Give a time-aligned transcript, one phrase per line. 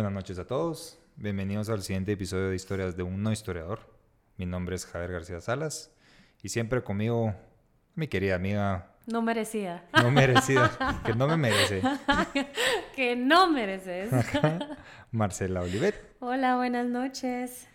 [0.00, 0.98] Buenas noches a todos.
[1.16, 3.80] Bienvenidos al siguiente episodio de Historias de un no historiador.
[4.38, 5.90] Mi nombre es Javier García Salas
[6.42, 7.34] y siempre conmigo
[7.96, 8.94] mi querida amiga.
[9.06, 9.84] No merecida.
[9.92, 11.82] No merecida, que no me merece.
[12.96, 14.10] que no mereces.
[15.10, 16.16] Marcela Olivet.
[16.20, 17.68] Hola, buenas noches.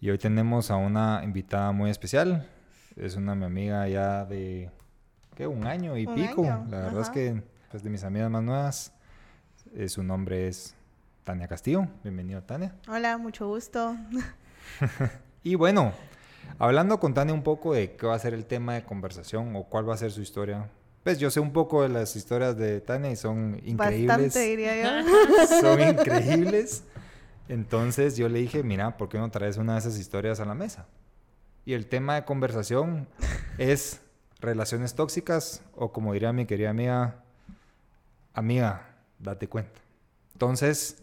[0.00, 2.48] Y hoy tenemos a una invitada muy especial.
[2.96, 4.70] Es una mi amiga ya de,
[5.34, 5.46] ¿qué?
[5.46, 6.42] Un año y pico.
[6.70, 8.94] La verdad es que es pues, de mis amigas más nuevas.
[9.74, 10.74] Eh, su nombre es
[11.26, 11.88] Tania Castillo.
[12.04, 12.72] Bienvenido, Tania.
[12.86, 13.96] Hola, mucho gusto.
[15.42, 15.92] y bueno,
[16.56, 19.64] hablando con Tania un poco de qué va a ser el tema de conversación o
[19.64, 20.70] cuál va a ser su historia.
[21.02, 24.06] Pues yo sé un poco de las historias de Tania y son increíbles.
[24.06, 25.08] Bastante, diría yo.
[25.60, 26.84] son increíbles.
[27.48, 30.54] Entonces yo le dije, mira, ¿por qué no traes una de esas historias a la
[30.54, 30.86] mesa?
[31.64, 33.08] Y el tema de conversación
[33.58, 34.00] es
[34.38, 37.24] relaciones tóxicas o como diría mi querida amiga,
[38.32, 39.80] amiga, date cuenta.
[40.34, 41.02] Entonces,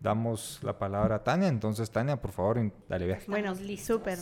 [0.00, 1.48] damos la palabra a Tania.
[1.48, 3.24] Entonces, Tania, por favor, dale viaje.
[3.28, 4.18] Bueno, súper.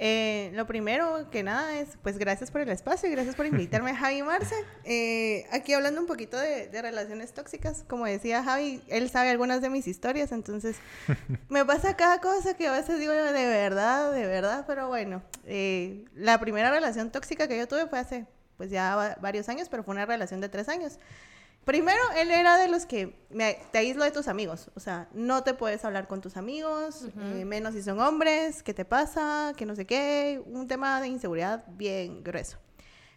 [0.00, 3.94] Eh, lo primero que nada es, pues gracias por el espacio y gracias por invitarme,
[3.94, 4.56] Javi Marce.
[4.82, 9.70] Eh, aquí hablando un poquito de, relaciones tóxicas, como decía Javi, él sabe algunas de
[9.70, 10.76] mis historias, entonces
[11.48, 16.04] me pasa cada cosa que a veces digo de verdad, de verdad, pero bueno, eh,
[16.14, 18.26] la primera relación tóxica que yo tuve fue hace,
[18.56, 20.98] pues ya varios años, pero fue una relación de tres años.
[21.64, 23.16] Primero, él era de los que
[23.72, 24.70] te aíslo de tus amigos.
[24.74, 28.74] O sea, no te puedes hablar con tus amigos, eh, menos si son hombres, qué
[28.74, 30.42] te pasa, que no sé qué.
[30.46, 32.58] Un tema de inseguridad bien grueso.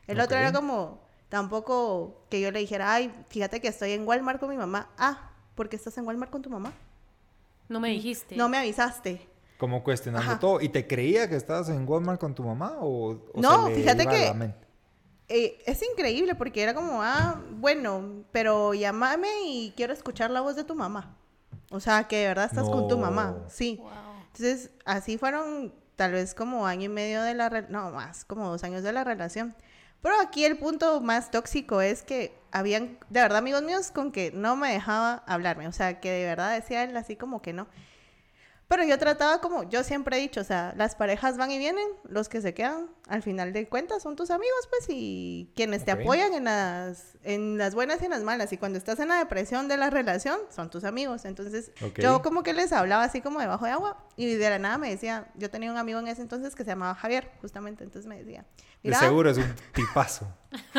[0.07, 4.39] El otro era como, tampoco que yo le dijera, ay, fíjate que estoy en Walmart
[4.39, 4.89] con mi mamá.
[4.97, 6.71] Ah, ¿por qué estás en Walmart con tu mamá?
[7.67, 8.37] No me dijiste.
[8.37, 9.27] No me avisaste.
[9.57, 10.61] Como cuestionando todo.
[10.61, 12.77] ¿Y te creía que estabas en Walmart con tu mamá?
[12.79, 14.53] ¿O, no, fíjate que
[15.29, 20.55] eh, es increíble porque era como, ah, bueno, pero llámame y quiero escuchar la voz
[20.55, 21.17] de tu mamá.
[21.69, 23.81] O sea, que de verdad estás con tu mamá, sí.
[24.27, 28.63] Entonces, así fueron tal vez como año y medio de la, no, más, como dos
[28.63, 29.53] años de la relación.
[30.01, 34.31] Pero aquí el punto más tóxico es que habían, de verdad, amigos míos con que
[34.31, 35.67] no me dejaba hablarme.
[35.67, 37.67] O sea, que de verdad decía él así como que no.
[38.67, 41.87] Pero yo trataba como, yo siempre he dicho, o sea, las parejas van y vienen,
[42.03, 45.91] los que se quedan, al final de cuentas son tus amigos, pues, y quienes te
[45.91, 48.51] apoyan en las, en las buenas y en las malas.
[48.51, 51.23] Y cuando estás en la depresión de la relación, son tus amigos.
[51.23, 54.77] Entonces, yo como que les hablaba así como debajo de agua, y de la nada
[54.77, 58.07] me decía, yo tenía un amigo en ese entonces que se llamaba Javier, justamente, entonces
[58.09, 58.45] me decía,
[58.83, 60.27] de seguro es un tipazo.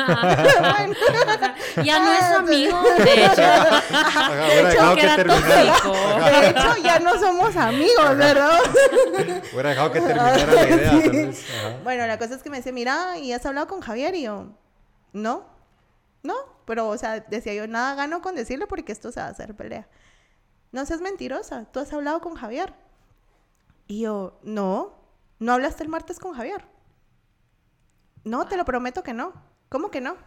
[1.83, 3.35] ya no es amigo, de hecho.
[4.41, 8.59] de, hecho, que de hecho, ya no somos amigos, ¿verdad?
[9.53, 11.31] Hubiera dejado que terminara la idea.
[11.83, 14.15] Bueno, la cosa es que me dice, mira, ¿y has hablado con Javier?
[14.15, 14.47] Y yo,
[15.13, 15.45] no,
[16.23, 19.29] no, pero, o sea, decía yo, nada gano con decirle porque esto se va a
[19.29, 19.87] hacer pelea.
[20.71, 22.73] No seas mentirosa, tú has hablado con Javier.
[23.87, 24.95] Y yo, no,
[25.39, 26.65] no hablaste el martes con Javier.
[28.23, 29.48] No, te lo prometo que no.
[29.69, 30.17] ¿Cómo que no?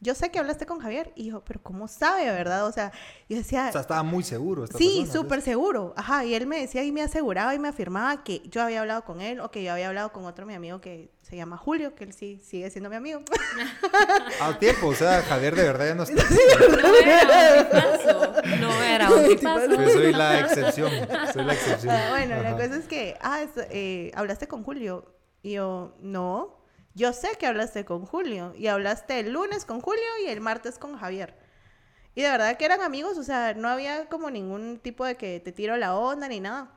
[0.00, 1.12] Yo sé que hablaste con Javier.
[1.16, 2.66] Y yo, pero ¿cómo sabe, verdad?
[2.66, 2.92] O sea,
[3.28, 3.66] yo decía...
[3.68, 4.66] O sea, estaba muy seguro.
[4.68, 5.92] sí, súper seguro.
[5.96, 9.04] Ajá, y él me decía y me aseguraba y me afirmaba que yo había hablado
[9.04, 11.96] con él o que yo había hablado con otro mi amigo que se llama Julio,
[11.96, 13.22] que él sí sigue siendo mi amigo.
[14.40, 16.22] Al tiempo, o sea, Javier de verdad ya no está.
[16.22, 18.32] No era un paso.
[18.60, 20.92] No era un soy la excepción.
[21.32, 21.94] Soy la excepción.
[22.10, 25.12] Bueno, la cosa es que, ah, eh, hablaste con Julio.
[25.42, 26.57] Y yo, no.
[26.98, 30.80] Yo sé que hablaste con Julio y hablaste el lunes con Julio y el martes
[30.80, 31.38] con Javier.
[32.16, 35.38] Y de verdad que eran amigos, o sea, no había como ningún tipo de que
[35.38, 36.72] te tiro la onda ni nada.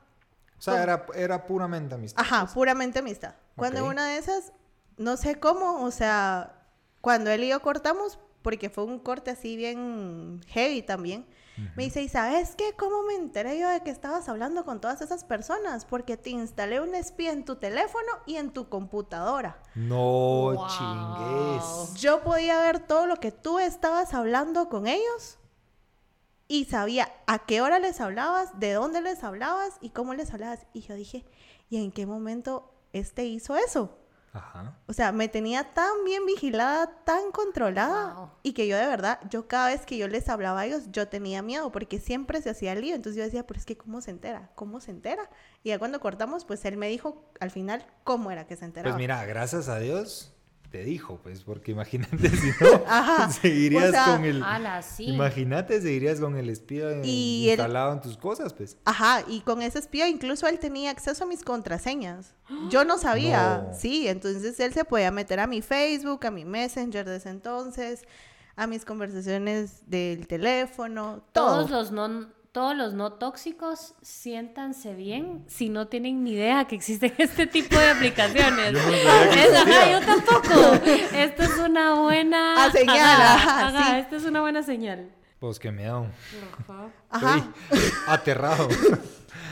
[0.56, 2.22] O sea, era, era puramente amistad.
[2.22, 2.52] Ajá, pues.
[2.52, 3.34] puramente amistad.
[3.56, 4.52] Cuando una de esas,
[4.96, 6.54] no sé cómo, o sea,
[7.00, 11.26] cuando él y yo cortamos, porque fue un corte así bien heavy también,
[11.76, 12.74] me dice, ¿y sabes qué?
[12.76, 15.84] ¿Cómo me enteré yo de que estabas hablando con todas esas personas?
[15.84, 19.62] Porque te instalé un espía en tu teléfono y en tu computadora.
[19.74, 22.00] No chingues.
[22.00, 25.38] Yo podía ver todo lo que tú estabas hablando con ellos
[26.48, 30.66] y sabía a qué hora les hablabas, de dónde les hablabas y cómo les hablabas.
[30.72, 31.24] Y yo dije,
[31.70, 34.01] ¿y en qué momento este hizo eso?
[34.32, 34.78] Ajá.
[34.86, 39.46] O sea, me tenía tan bien vigilada, tan controlada, y que yo de verdad, yo
[39.46, 42.74] cada vez que yo les hablaba a ellos, yo tenía miedo, porque siempre se hacía
[42.74, 42.94] lío.
[42.94, 44.50] Entonces yo decía, pero es que ¿cómo se entera?
[44.54, 45.28] ¿Cómo se entera?
[45.62, 48.94] Y ya cuando cortamos, pues él me dijo al final cómo era que se enteraba.
[48.94, 50.34] Pues mira, gracias a Dios,
[50.72, 54.42] te dijo, pues, porque imagínate si no, seguirías con el...
[54.98, 58.78] Imagínate, seguirías con el espía instalado en tus cosas, pues.
[58.86, 62.34] Ajá, y con ese espía incluso él tenía acceso a mis contraseñas.
[62.70, 67.04] Yo no sabía, sí, entonces él se podía meter a mi Facebook, a mi Messenger
[67.04, 68.04] de ese entonces,
[68.56, 75.70] a mis conversaciones del teléfono, Todos los non todos los no tóxicos, siéntanse bien si
[75.70, 78.72] no tienen ni idea que existen este tipo de aplicaciones.
[78.72, 80.84] Yo no yo tampoco.
[81.14, 84.00] Esto es una buena señal, Ajá, ajá, ajá, sí.
[84.00, 85.10] esto es una buena señal.
[85.38, 86.04] Pues que me da
[87.10, 87.36] Ajá.
[87.70, 88.68] Estoy aterrado.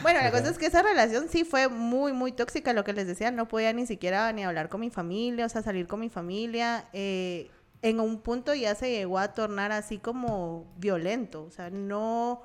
[0.03, 3.07] Bueno, la cosa es que esa relación sí fue muy, muy tóxica, lo que les
[3.07, 6.09] decía, no podía ni siquiera ni hablar con mi familia, o sea, salir con mi
[6.09, 6.87] familia.
[6.95, 7.51] eh,
[7.83, 12.43] en un punto ya se llegó a tornar así como violento, o sea, no...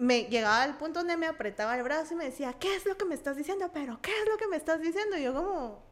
[0.00, 2.96] Me llegaba al punto donde me apretaba el brazo y me decía, ¿qué es lo
[2.96, 3.70] que me estás diciendo?
[3.72, 5.18] Pero, ¿qué es lo que me estás diciendo?
[5.18, 5.84] Y yo como,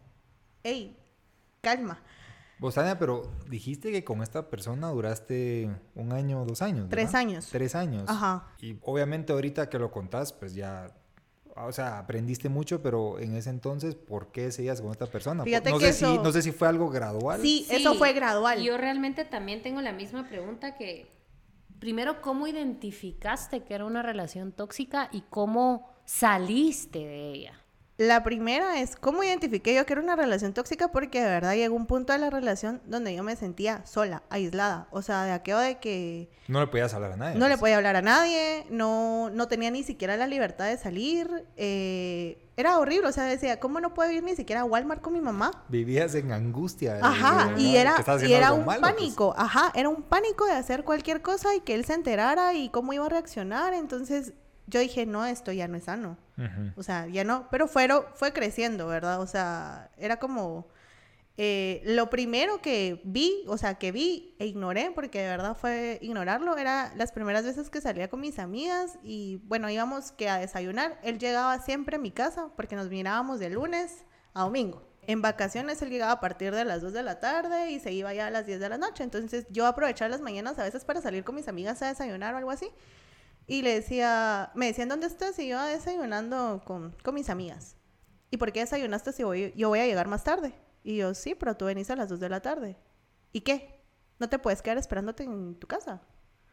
[0.63, 0.99] hey,
[1.61, 2.03] calma.
[2.59, 6.89] Vos, Tania, pero dijiste que con esta persona duraste un año o dos años.
[6.89, 7.21] Tres ¿verdad?
[7.21, 7.49] años.
[7.53, 8.05] Tres años.
[8.09, 8.49] Ajá.
[8.61, 10.91] Y obviamente ahorita que lo contás, pues ya,
[11.55, 15.45] o sea, aprendiste mucho, pero en ese entonces, ¿por qué seguías con esta persona?
[15.45, 17.41] Fíjate no, que sé si, no sé si fue algo gradual.
[17.43, 18.63] Sí, eso fue gradual.
[18.63, 21.18] Yo realmente también tengo la misma pregunta que,
[21.79, 27.65] primero, ¿cómo identificaste que era una relación tóxica y cómo saliste de ella?
[27.99, 31.75] La primera es cómo identifiqué yo que era una relación tóxica porque de verdad llegó
[31.75, 34.87] un punto de la relación donde yo me sentía sola, aislada.
[34.93, 37.37] O sea, de aquello de que No le podías hablar a nadie.
[37.37, 37.61] no le pues.
[37.61, 41.45] podía hablar a nadie, no, no tenía ni siquiera la libertad de salir.
[41.57, 45.13] eh, era horrible, o sea, decía, ¿cómo no puedo ir ni siquiera a Walmart con
[45.13, 45.65] mi mamá?
[45.69, 46.95] Vivías en angustia.
[46.95, 47.95] de- Ajá, de y era,
[48.27, 48.93] y era un malo, pues.
[48.95, 52.69] pánico, ajá, era un pánico de hacer cualquier cosa y que él se enterara y
[52.69, 53.75] cómo iba a reaccionar.
[53.75, 54.35] Entonces
[54.69, 56.17] yo dije, no, esto ya no es sano.
[56.77, 59.21] O sea, ya no, pero fue creciendo, ¿verdad?
[59.21, 60.69] O sea, era como
[61.41, 66.01] eh, lo primero que vi, o sea, que vi e ignoré, porque de verdad fue
[66.03, 70.39] ignorarlo, era las primeras veces que salía con mis amigas y bueno, íbamos que a
[70.39, 70.99] desayunar.
[71.05, 74.05] Él llegaba siempre a mi casa porque nos mirábamos de lunes
[74.35, 74.83] a domingo.
[75.07, 78.13] En vacaciones él llegaba a partir de las 2 de la tarde y se iba
[78.13, 79.05] ya a las 10 de la noche.
[79.05, 82.39] Entonces yo aprovechaba las mañanas a veces para salir con mis amigas a desayunar o
[82.39, 82.69] algo así.
[83.49, 85.39] Y le decía, me decían, ¿dónde estás?
[85.41, 87.77] Y yo "Ah, desayunando con, con mis amigas.
[88.31, 90.53] ¿Y por qué desayunaste si voy, yo voy a llegar más tarde?
[90.85, 92.77] Y yo, sí, pero tú venís a las 2 de la tarde.
[93.33, 93.83] ¿Y qué?
[94.21, 96.03] ¿No te puedes quedar esperándote en tu casa?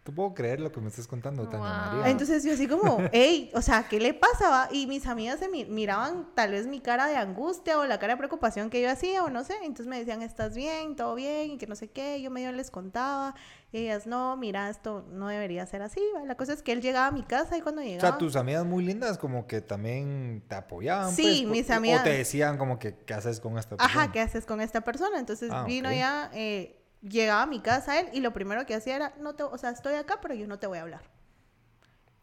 [0.07, 1.95] No puedo creer lo que me estás contando, Tania Wow.
[1.97, 2.11] María.
[2.11, 4.69] Entonces yo así como, hey, o sea, ¿qué le pasaba?
[4.71, 8.13] Y mis amigas se mi- miraban tal vez mi cara de angustia o la cara
[8.13, 9.55] de preocupación que yo hacía o no sé.
[9.63, 10.95] Entonces me decían, ¿estás bien?
[10.95, 11.49] ¿Todo bien?
[11.51, 12.21] Y que no sé qué.
[12.21, 13.33] Yo medio les contaba.
[13.71, 16.01] Y ellas, no, mira, esto no debería ser así.
[16.15, 16.23] ¿va?
[16.23, 18.07] La cosa es que él llegaba a mi casa y cuando o llegaba...
[18.11, 21.13] sea, tus amigas muy lindas como que también te apoyaban.
[21.15, 24.01] Sí, pues, mis o- amigas- O te decían como que, ¿qué haces con esta persona?
[24.03, 25.17] Ajá, ¿qué haces con esta persona?
[25.17, 28.95] Entonces Ah, vino ya, eh, llegaba a mi casa él y lo primero que hacía
[28.95, 31.03] era, no te, o sea, estoy acá, pero yo no te voy a hablar.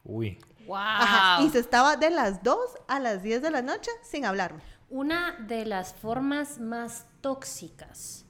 [0.05, 0.39] Uy.
[0.67, 0.77] ¡Wow!
[0.77, 2.57] Ajá, y se estaba de las 2
[2.89, 4.63] a las 10 de la noche sin hablarme.
[4.91, 8.27] Una de las formas más tóxicas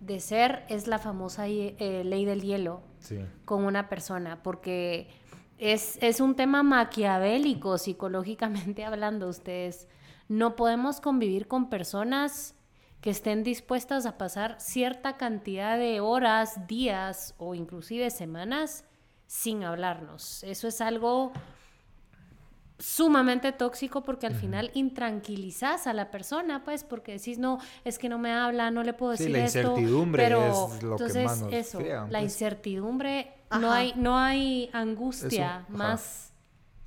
[0.00, 3.18] de ser es la famosa eh, ley del hielo Sí.
[3.46, 5.08] con una persona, porque
[5.56, 9.28] es, es un tema maquiavélico psicológicamente hablando.
[9.28, 9.88] Ustedes
[10.28, 12.54] no podemos convivir con personas
[13.00, 18.84] que estén dispuestas a pasar cierta cantidad de horas, días o inclusive semanas
[19.26, 20.42] sin hablarnos.
[20.44, 21.32] Eso es algo
[22.78, 28.08] sumamente tóxico porque al final intranquilizas a la persona, pues, porque decís, no, es que
[28.08, 29.58] no me habla, no le puedo Sí, decir la esto.
[29.60, 32.22] incertidumbre pero, es lo que más nos eso, la pues.
[32.22, 36.32] incertidumbre, no hay, no hay angustia más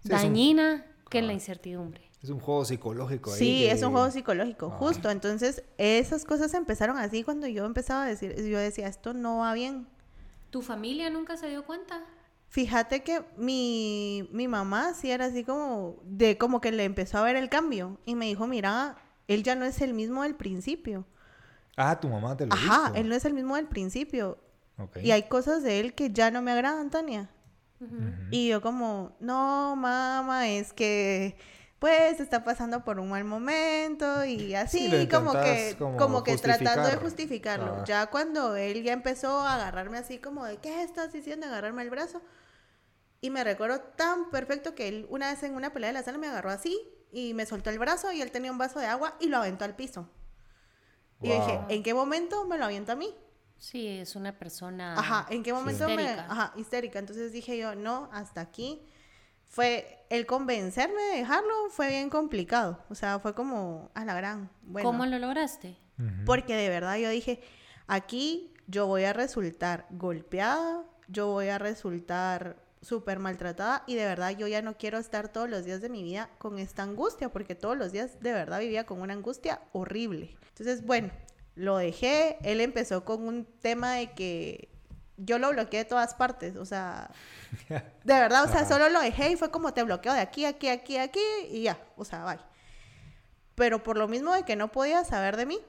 [0.01, 1.27] Sí, un- dañina que ajá.
[1.27, 2.02] la incertidumbre.
[2.23, 3.37] Es un juego psicológico ahí.
[3.39, 4.77] Sí, que- es un juego psicológico, Ajá.
[4.77, 5.09] justo.
[5.09, 9.53] Entonces, esas cosas empezaron así cuando yo empezaba a decir, yo decía, esto no va
[9.53, 9.87] bien.
[10.49, 12.01] ¿Tu familia nunca se dio cuenta?
[12.47, 17.23] Fíjate que mi, mi mamá sí era así como, de como que le empezó a
[17.23, 18.95] ver el cambio y me dijo, mira,
[19.27, 21.05] él ya no es el mismo del principio.
[21.75, 22.95] Ah, tu mamá te lo Ajá, dijo.
[22.95, 24.37] él no es el mismo del principio.
[25.01, 27.29] Y hay cosas de él que ya no me agradan, Tania.
[28.31, 31.35] Y yo como, no, mamá, es que
[31.83, 36.37] pues está pasando por un mal momento y así lo como que como como, que
[36.37, 37.59] tratando de justificar.
[37.59, 37.75] justificarlo.
[37.81, 37.83] Ah.
[37.85, 41.45] Ya cuando él ya empezó a agarrarme así como de, ¿qué estás diciendo?
[41.45, 42.21] Agarrarme el brazo.
[43.19, 46.17] Y me recuerdo tan perfecto que él una vez en una pelea de la sala
[46.17, 46.79] me agarró así
[47.11, 49.65] y me soltó el brazo y él tenía un vaso de agua y lo aventó
[49.65, 50.07] al piso.
[51.21, 51.65] Y yo dije, Wow.
[51.67, 53.13] ¿en qué momento me lo avienta a mí?
[53.57, 55.95] Sí, es una persona Ajá, ¿en qué momento me...
[55.95, 56.27] histérica.
[56.29, 56.99] Ajá, histérica.
[56.99, 58.87] Entonces dije yo, no, hasta aquí.
[59.53, 62.83] Fue el convencerme de dejarlo fue bien complicado.
[62.89, 64.49] O sea, fue como a la gran.
[64.63, 65.77] Bueno, ¿Cómo lo lograste?
[66.25, 67.39] Porque de verdad yo dije,
[67.85, 74.35] aquí yo voy a resultar golpeada, yo voy a resultar súper maltratada y de verdad
[74.35, 77.53] yo ya no quiero estar todos los días de mi vida con esta angustia, porque
[77.53, 80.35] todos los días de verdad vivía con una angustia horrible.
[80.49, 81.11] Entonces, bueno,
[81.53, 84.72] lo dejé, él empezó con un tema de que
[85.25, 87.09] yo lo bloqueé de todas partes, o sea,
[87.69, 90.69] de verdad, o sea, solo lo dejé y fue como te bloqueo de aquí, aquí,
[90.69, 92.39] aquí, aquí y ya, o sea, bye.
[93.55, 95.59] Pero por lo mismo de que no podía saber de mí,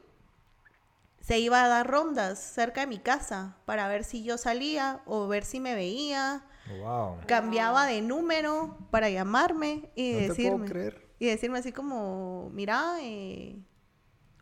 [1.20, 5.26] se iba a dar rondas cerca de mi casa para ver si yo salía o
[5.26, 6.44] ver si me veía.
[6.80, 7.18] Wow.
[7.26, 11.08] Cambiaba de número para llamarme y No te puedo decirme creer.
[11.18, 13.58] y decirme así como, mira, eh,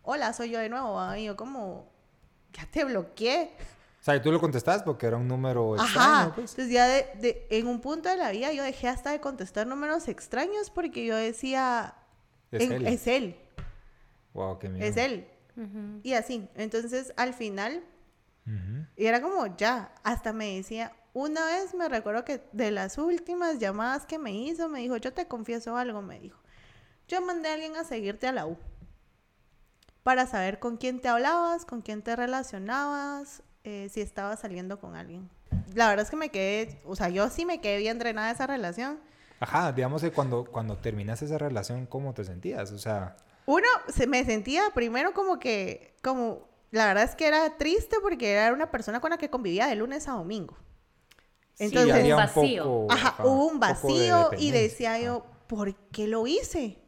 [0.02, 0.94] hola, soy yo de nuevo.
[0.94, 1.18] ¿va?".
[1.18, 1.92] Y yo como,
[2.52, 3.52] ya te bloqueé.
[4.02, 5.84] O sea, y tú lo contestas porque era un número Ajá.
[5.84, 6.50] extraño, pues.
[6.50, 9.66] Entonces ya de, de- en un punto de la vida yo dejé hasta de contestar
[9.68, 11.94] números extraños porque yo decía,
[12.50, 12.86] Es en- él.
[12.88, 13.36] es él,
[14.34, 14.84] Wow, qué miedo.
[14.86, 15.28] es él.
[16.02, 16.48] Y así.
[16.56, 17.84] Entonces al final.
[18.96, 23.60] Y era como ya, hasta me decía, una vez me recuerdo que de las últimas
[23.60, 26.40] llamadas que me hizo, me dijo, yo te confieso algo, me dijo.
[27.06, 28.56] Yo mandé a alguien a seguirte a la U
[30.02, 34.96] para saber con quién te hablabas, con quién te relacionabas, eh, si estabas saliendo con
[34.96, 35.28] alguien.
[35.74, 38.34] La verdad es que me quedé, o sea, yo sí me quedé bien drenada de
[38.34, 39.00] esa relación.
[39.40, 42.70] Ajá, digamos que cuando, cuando terminaste esa relación, ¿cómo te sentías?
[42.72, 43.16] O sea,
[43.46, 48.32] Uno, se me sentía primero como que, como, la verdad es que era triste porque
[48.32, 50.56] era una persona con la que convivía de lunes a domingo.
[51.54, 52.64] Sí, Entonces, había un vacío.
[52.64, 56.78] poco- Ajá, ajá, hubo un de vacío y decía yo, ¿por qué lo hice?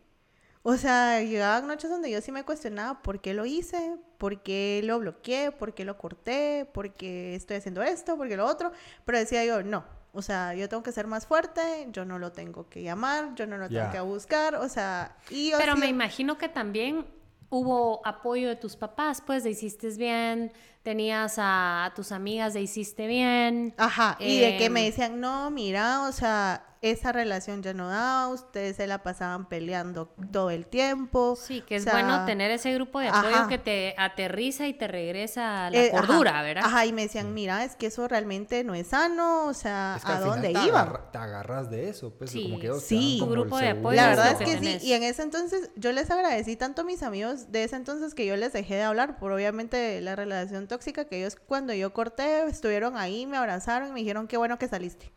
[0.66, 4.80] O sea, llegaban noches donde yo sí me cuestionaba por qué lo hice, por qué
[4.82, 8.72] lo bloqueé, por qué lo corté, por qué estoy haciendo esto, por qué lo otro.
[9.04, 12.32] Pero decía yo, no, o sea, yo tengo que ser más fuerte, yo no lo
[12.32, 15.80] tengo que llamar, yo no lo tengo que buscar, o sea, y yo Pero sí-
[15.80, 17.04] me imagino que también
[17.50, 20.50] hubo apoyo de tus papás, pues de hiciste bien,
[20.84, 23.74] tenías a, tus amigas de hiciste bien.
[23.78, 27.88] Ajá, y de que me Em, decían, no, mira, o sea, esa relación ya no
[27.88, 31.34] da, ustedes se la pasaban peleando todo el tiempo.
[31.34, 33.48] Sí, que o es sea, bueno tener ese grupo de apoyo ajá.
[33.48, 36.64] que te aterriza y te regresa a la Eh, ajá, cordura, ¿verdad?
[36.66, 40.04] Ajá, y me decían, mira, es que eso realmente no es sano, o sea, es
[40.04, 42.70] que ¿a al final dónde te, agarra- te agarras de eso, pues, Sí, como que
[42.80, 43.16] sí.
[43.18, 45.90] Tu grupo de apoyo La verdad es que que sí, y en ese entonces yo
[45.92, 49.18] les agradecí tanto a mis amigos de ese entonces que yo les dejé de hablar
[49.18, 53.92] por obviamente la relación tóxica que ellos cuando yo corté estuvieron ahí, me abrazaron y
[53.92, 55.12] me dijeron qué bueno que saliste.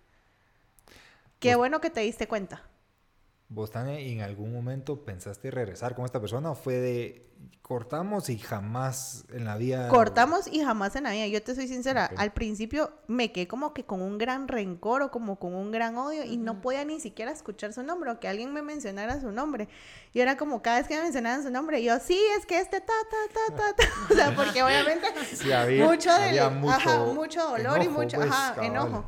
[1.39, 2.61] Qué Pues- bueno que te diste cuenta.
[3.49, 7.23] ¿Vos, Tania, en algún momento pensaste regresar con esta persona o fue de
[7.61, 9.87] cortamos y jamás en la vida...
[9.89, 12.19] Cortamos y jamás en la vida, yo te soy sincera, Ok.
[12.19, 15.97] al principio me quedé como que con un gran rencor o como con un gran
[15.97, 19.31] odio y no podía ni siquiera escuchar su nombre o que alguien me mencionara su
[19.31, 19.67] nombre.
[20.13, 22.79] Y era como cada vez que me mencionaban su nombre, yo, sí, es que este
[22.81, 23.83] ta, ta, ta, ta, ta.
[24.11, 28.01] O sea, porque obviamente Sí, había- mucho, del- había mucho ajá, mucho dolor y enojo,
[28.01, 29.05] mucho pues, ajá, enojo.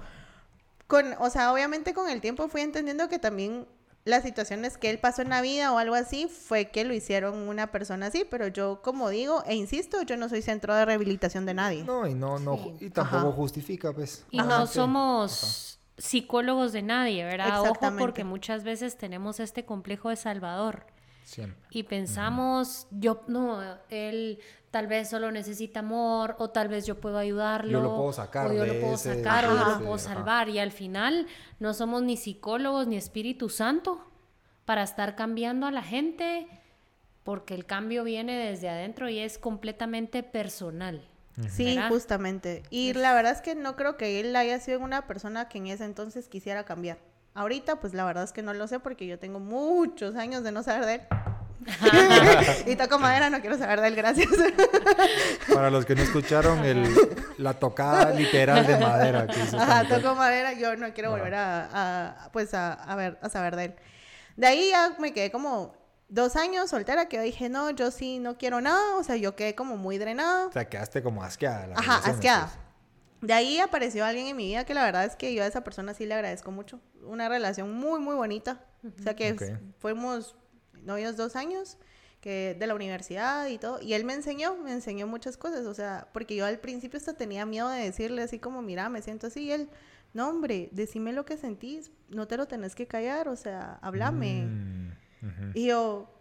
[0.87, 3.67] Con, o sea, obviamente con el tiempo fui entendiendo que también
[4.05, 7.47] las situaciones que él pasó en la vida o algo así fue que lo hicieron
[7.47, 11.45] una persona así, pero yo como digo e insisto, yo no soy centro de rehabilitación
[11.45, 11.83] de nadie.
[11.83, 12.85] No, y no, no, Sí.
[12.85, 13.31] y tampoco Ajá.
[13.35, 14.25] justifica, pues.
[14.31, 17.61] Y Ajá, no somos psicólogos de nadie, ¿verdad?
[17.61, 20.85] Ojo, porque muchas veces tenemos este complejo de Salvador
[21.25, 21.59] Siempre.
[21.69, 24.39] y pensamos, yo, no, él
[24.71, 27.71] tal vez solo necesita amor, o tal vez yo puedo ayudarlo.
[27.71, 29.93] Yo lo puedo sacar O yo de lo puedo ese- sacar, o yo lo puedo
[29.95, 29.99] ajá.
[30.03, 30.49] salvar.
[30.49, 31.27] Y al final
[31.59, 34.05] no somos ni psicólogos ni Espíritu Santo
[34.65, 36.47] para estar cambiando a la gente,
[37.23, 41.07] porque el cambio viene desde adentro y es completamente personal.
[41.49, 41.89] Sí, ¿verdad?
[41.89, 42.63] justamente.
[42.69, 45.67] Y la verdad es que no creo que él haya sido una persona que en
[45.67, 46.97] ese entonces quisiera cambiar.
[47.33, 50.51] Ahorita, pues la verdad es que no lo sé porque yo tengo muchos años de
[50.51, 51.01] no saber de él.
[52.65, 54.29] y toco madera, no quiero saber de él, gracias.
[55.53, 56.83] Para los que no escucharon, el,
[57.37, 61.69] la tocada literal de madera que hizo Ajá, toco madera, yo no quiero volver a,
[62.25, 63.75] a, pues a, a ver, a saber de él.
[64.37, 65.73] De ahí ya me quedé como
[66.07, 69.35] dos años soltera que yo dije, no, yo sí no quiero nada, o sea, yo
[69.35, 70.47] quedé como muy drenada.
[70.47, 71.67] O sea, quedaste como asqueada.
[71.67, 72.45] las Ajá, asqueada.
[72.47, 72.69] pues.
[73.21, 75.61] De ahí apareció alguien en mi vida que la verdad es que yo a esa
[75.61, 76.79] persona sí le agradezco mucho.
[77.03, 78.61] Una relación muy, muy bonita.
[78.97, 79.41] O sea que Ok.
[79.41, 80.37] f- fuimos
[80.83, 81.77] novios dos años
[82.21, 83.81] que de la universidad y todo.
[83.81, 85.65] Y él me enseñó, me enseñó muchas cosas.
[85.65, 89.01] O sea, porque yo al principio hasta tenía miedo de decirle así como, mira, me
[89.01, 89.43] siento así.
[89.43, 89.69] Y él,
[90.13, 91.91] no hombre, decime lo que sentís.
[92.09, 93.29] No te lo tenés que callar.
[93.29, 94.45] O sea, háblame.
[94.45, 95.51] Mm.
[95.53, 96.13] Y yo...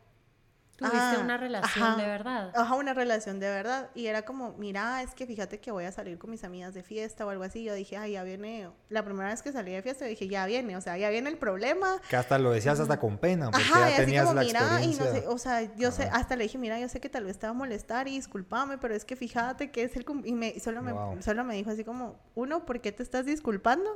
[0.78, 1.96] Tuviste "Ah, una relación ajá".
[2.00, 2.52] de verdad.
[2.54, 3.90] Ajá, una relación de verdad.
[3.96, 6.84] Y era como, mira, es que fíjate que voy a salir con mis amigas de
[6.84, 7.64] fiesta o algo así.
[7.64, 8.70] Yo dije, ay, ya viene.
[8.88, 10.76] La primera vez que salí de fiesta, dije, ya viene.
[10.76, 12.00] O sea, ya viene el problema.
[12.08, 14.42] Que hasta lo decías hasta con pena, porque Ajá, y ya así tenías como, la
[14.42, 17.08] mira, y no sé, o sea, yo sé, hasta le dije, mira, yo sé que
[17.08, 20.04] tal vez te va a molestar y discúlpame, pero es que fíjate que es el.
[20.04, 20.22] cum-".
[20.24, 21.20] Y me, y solo, me, Wow.
[21.22, 23.90] solo me dijo así como, uno, ¿por qué te estás disculpando?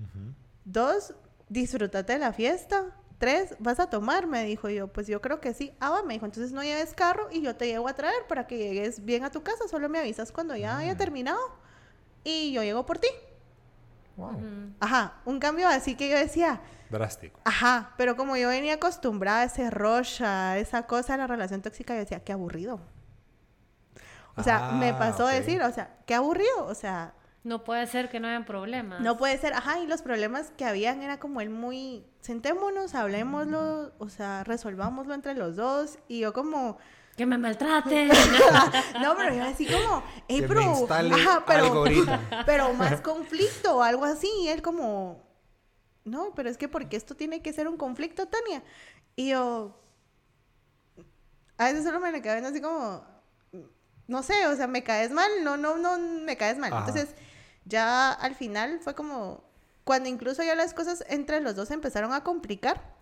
[0.00, 0.34] Ujú.
[0.64, 1.14] Dos,
[1.48, 2.86] disfrútate de la fiesta.
[3.18, 4.86] Tres, vas a tomar, me dijo yo.
[4.88, 5.74] Pues yo creo que sí.
[5.80, 8.46] Ah, va, me dijo, entonces no lleves carro y yo te llevo a traer para
[8.46, 9.66] que llegues bien a tu casa.
[9.68, 10.98] Solo me avisas cuando ya haya Mm.
[10.98, 11.38] terminado.
[12.24, 13.08] y yo llego por ti.
[14.16, 14.40] Wow.
[14.80, 16.60] Ajá, un cambio así que yo decía,
[16.90, 17.40] Drástico.
[17.44, 21.62] ajá, pero como yo venía acostumbrada a ese rush, a esa cosa, a la relación
[21.62, 22.80] tóxica, yo decía, qué aburrido.
[24.36, 27.14] O sea, me Ah, pasó a decir, o sea, qué aburrido, o sea,
[27.48, 29.00] No puede ser que no hayan problemas.
[29.00, 33.94] no puede ser, ajá, y los problemas que habían era como él muy, sentémonos, hablemoslo,
[33.98, 36.76] o sea, resolvámoslo entre los dos, y yo como,
[37.16, 38.08] Que me maltraten.
[39.02, 41.84] no, pero yo así como, hey, Que bro, me instale ajá, pero,
[42.46, 45.26] pero más conflicto o algo así, y él como,
[46.04, 48.62] no, pero es que porque esto tiene que ser un conflicto, Tania,
[49.16, 49.80] y yo,
[51.56, 53.06] a veces solo me viendo así como,
[54.06, 56.74] no sé, o sea, me caes mal, no, no, no, me caes mal.
[56.74, 56.80] Ajá.
[56.86, 57.14] Entonces,
[57.68, 59.44] ya al final fue como,
[59.84, 62.97] cuando incluso ya las cosas entre los dos empezaron a complicar,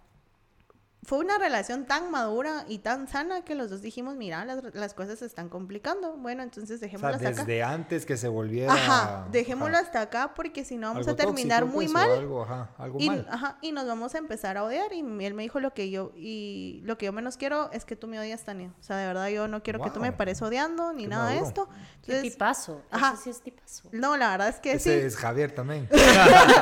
[1.06, 4.92] fue una relación tan madura y tan sana que los dos dijimos, mira, las, las
[4.92, 6.16] cosas se están complicando.
[6.16, 7.44] Bueno, entonces O sea, dejémoslo hasta acá.
[7.44, 8.72] desde antes que se volviera.
[8.72, 12.10] Ajá, dejémoslo ajá, hasta acá porque si no vamos a terminar tóxico, muy pues, mal.
[12.10, 13.26] Algo, ajá, algo Y, mal.
[13.30, 14.92] ajá, y nos vamos a empezar a odiar.
[14.92, 17.94] Y él me dijo lo que yo, y lo que yo menos quiero es que
[17.94, 18.72] tú me odias, Tania.
[18.80, 21.30] O sea, de verdad yo no quiero que tú me pares odiando ni Qué nada
[21.30, 21.68] de esto.
[22.02, 22.82] Qué Entonces, tipazo.
[22.90, 23.12] Ajá.
[23.14, 23.88] Ese sí es tipazo.
[23.92, 25.06] no, la verdad es que Ese sí.
[25.06, 25.88] es Javier también.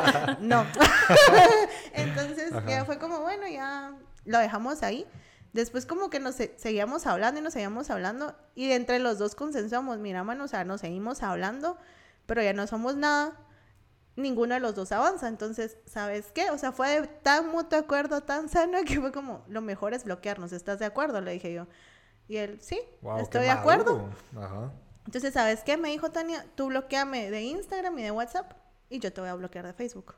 [0.40, 0.66] No.
[1.94, 2.68] Entonces Ajá.
[2.68, 3.92] ya fue como, bueno, ya
[4.24, 5.06] lo dejamos ahí.
[5.52, 9.18] Después como que nos se- seguíamos hablando y nos seguíamos hablando y de entre los
[9.18, 11.78] dos consensuamos, mira, mano, o sea, nos seguimos hablando,
[12.26, 13.38] pero ya no somos nada.
[14.16, 15.26] Ninguno de los dos avanza.
[15.28, 16.50] Entonces, ¿sabes qué?
[16.50, 20.04] O sea, fue de tan mutuo acuerdo, tan sano que fue como, lo mejor es
[20.04, 20.52] bloquearnos.
[20.52, 21.20] ¿Estás de acuerdo?
[21.20, 21.66] Le dije yo.
[22.28, 24.08] Y él, sí, Wow, estoy de acuerdo.
[24.36, 24.70] Ajá.
[25.04, 25.76] Entonces, ¿sabes qué?
[25.76, 28.52] Me dijo Tania, tú bloqueame de Instagram y de WhatsApp
[28.88, 30.14] y yo te voy a bloquear de Facebook.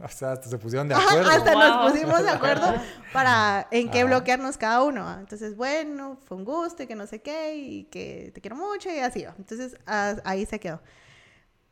[0.04, 1.30] O sea, hasta se pusieron de Ajá, acuerdo.
[1.30, 1.60] hasta Wow.
[1.62, 2.74] nos pusimos de acuerdo
[3.12, 4.06] para en qué Ajá.
[4.08, 5.04] bloquearnos cada uno.
[5.04, 5.16] ¿va?
[5.20, 8.90] Entonces, bueno, fue un gusto y que no sé qué y que te quiero mucho
[8.90, 9.34] y así va.
[9.38, 10.80] Entonces, a- ahí se quedó.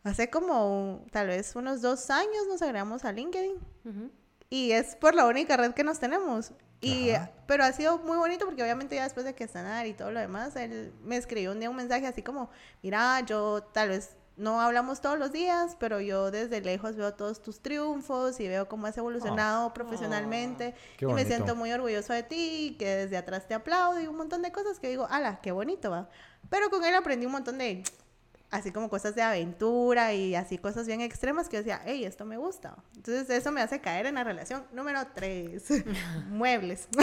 [0.04, 4.10] Hace como tal vez unos dos años nos agregamos a LinkedIn Ujú.
[4.48, 6.52] y es por la única red que nos tenemos.
[6.80, 7.30] Y, Ajá.
[7.46, 10.20] pero ha sido muy bonito porque obviamente ya después de que sanar y todo lo
[10.20, 12.48] demás, él me escribió un día un mensaje así como,
[12.82, 17.42] mira, yo tal vez no hablamos todos los días, pero yo desde lejos veo todos
[17.42, 22.22] tus triunfos y veo cómo has evolucionado profesionalmente Qué y me siento muy orgulloso de
[22.22, 25.52] ti, que desde atrás te aplaudo y un montón de cosas que digo, ala, qué
[25.52, 26.08] bonito va.
[26.48, 27.82] Pero con él aprendí un montón de,
[28.50, 32.24] así como cosas de aventura y así cosas bien extremas que yo decía, hey, esto
[32.24, 32.76] me gusta.
[32.96, 35.64] Entonces eso me hace caer en la relación número tres,
[36.28, 36.88] muebles.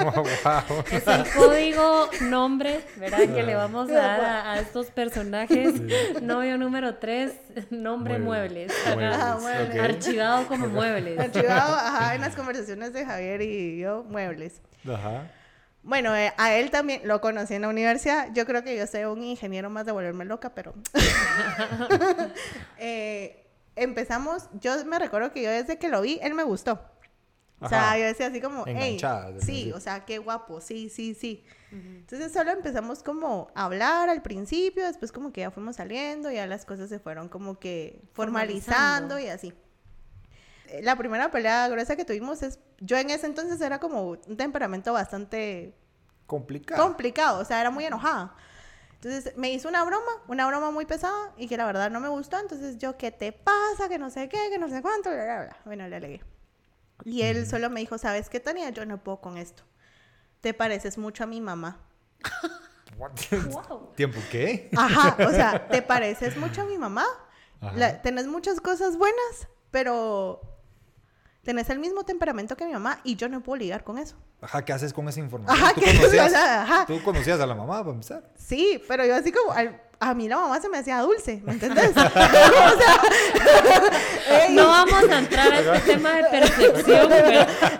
[0.00, 0.24] Wow.
[0.92, 3.18] Es el código nombre, ¿verdad?
[3.34, 5.74] Que le vamos a dar a, a estos personajes.
[6.22, 7.32] Novio número 3,
[7.70, 8.72] nombre muebles.
[8.86, 9.70] Muebles, Ajá, muebles.
[9.74, 9.80] ok.
[9.84, 11.18] Archivado como muebles.
[11.18, 14.60] Archivado, ajá, en las conversaciones de Javier y yo, muebles.
[14.88, 15.30] Ajá.
[15.88, 18.28] Bueno, eh, a él también lo conocí en la universidad.
[18.34, 20.74] Yo creo que yo soy un ingeniero más de volverme loca, pero...
[22.78, 26.80] Eh, empezamos, yo me recuerdo que yo desde que lo vi, él me gustó.
[27.60, 27.98] O sea, Ajá.
[27.98, 29.00] yo decía así como, hey,
[29.40, 31.42] sí, o sea, qué guapo, sí, sí, sí.
[31.72, 36.46] Entonces solo empezamos como a hablar al principio, después como que ya fuimos saliendo, ya
[36.46, 39.18] las cosas se fueron como que formalizando, Formalizando.
[39.18, 39.54] y así.
[40.82, 44.92] La primera pelea gruesa que tuvimos es, yo en ese entonces era como un temperamento
[44.92, 45.74] bastante
[46.26, 46.82] Complicado.
[46.82, 48.34] complicado, o sea, era muy enojada.
[48.94, 52.08] Entonces me hizo una broma, una broma muy pesada y que la verdad no me
[52.08, 52.38] gustó.
[52.38, 53.88] Entonces yo, ¿qué te pasa?
[53.88, 55.56] Que no sé qué, que no sé cuánto, bla, bla, bla.
[55.64, 56.22] Bueno, le alegué.
[57.04, 58.70] Y él solo me dijo, ¿sabes qué, Tania?
[58.70, 59.62] Yo no puedo con esto.
[60.40, 61.80] Te pareces mucho a mi mamá.
[62.98, 63.92] Wow.
[63.94, 64.70] ¿Tiempo qué?
[64.76, 67.04] Ajá, o sea, te pareces mucho a mi mamá.
[67.76, 70.40] La- tenés muchas cosas buenas, pero
[71.42, 74.16] tenés el mismo temperamento que mi mamá y yo no puedo lidiar con eso.
[74.40, 75.58] Ajá, ¿qué haces con esa información?
[75.58, 76.86] Ajá, ¿Tú, ¿qué- conocías, o sea, ajá.
[76.86, 78.22] tú conocías a la mamá, para empezar.
[78.36, 81.52] Sí, pero yo así como, al- a mí la mamá se me hacía dulce, ¿me
[81.54, 81.90] entendés?
[81.90, 82.06] o sea,
[84.50, 87.10] No vamos a entrar a este tema de percepción,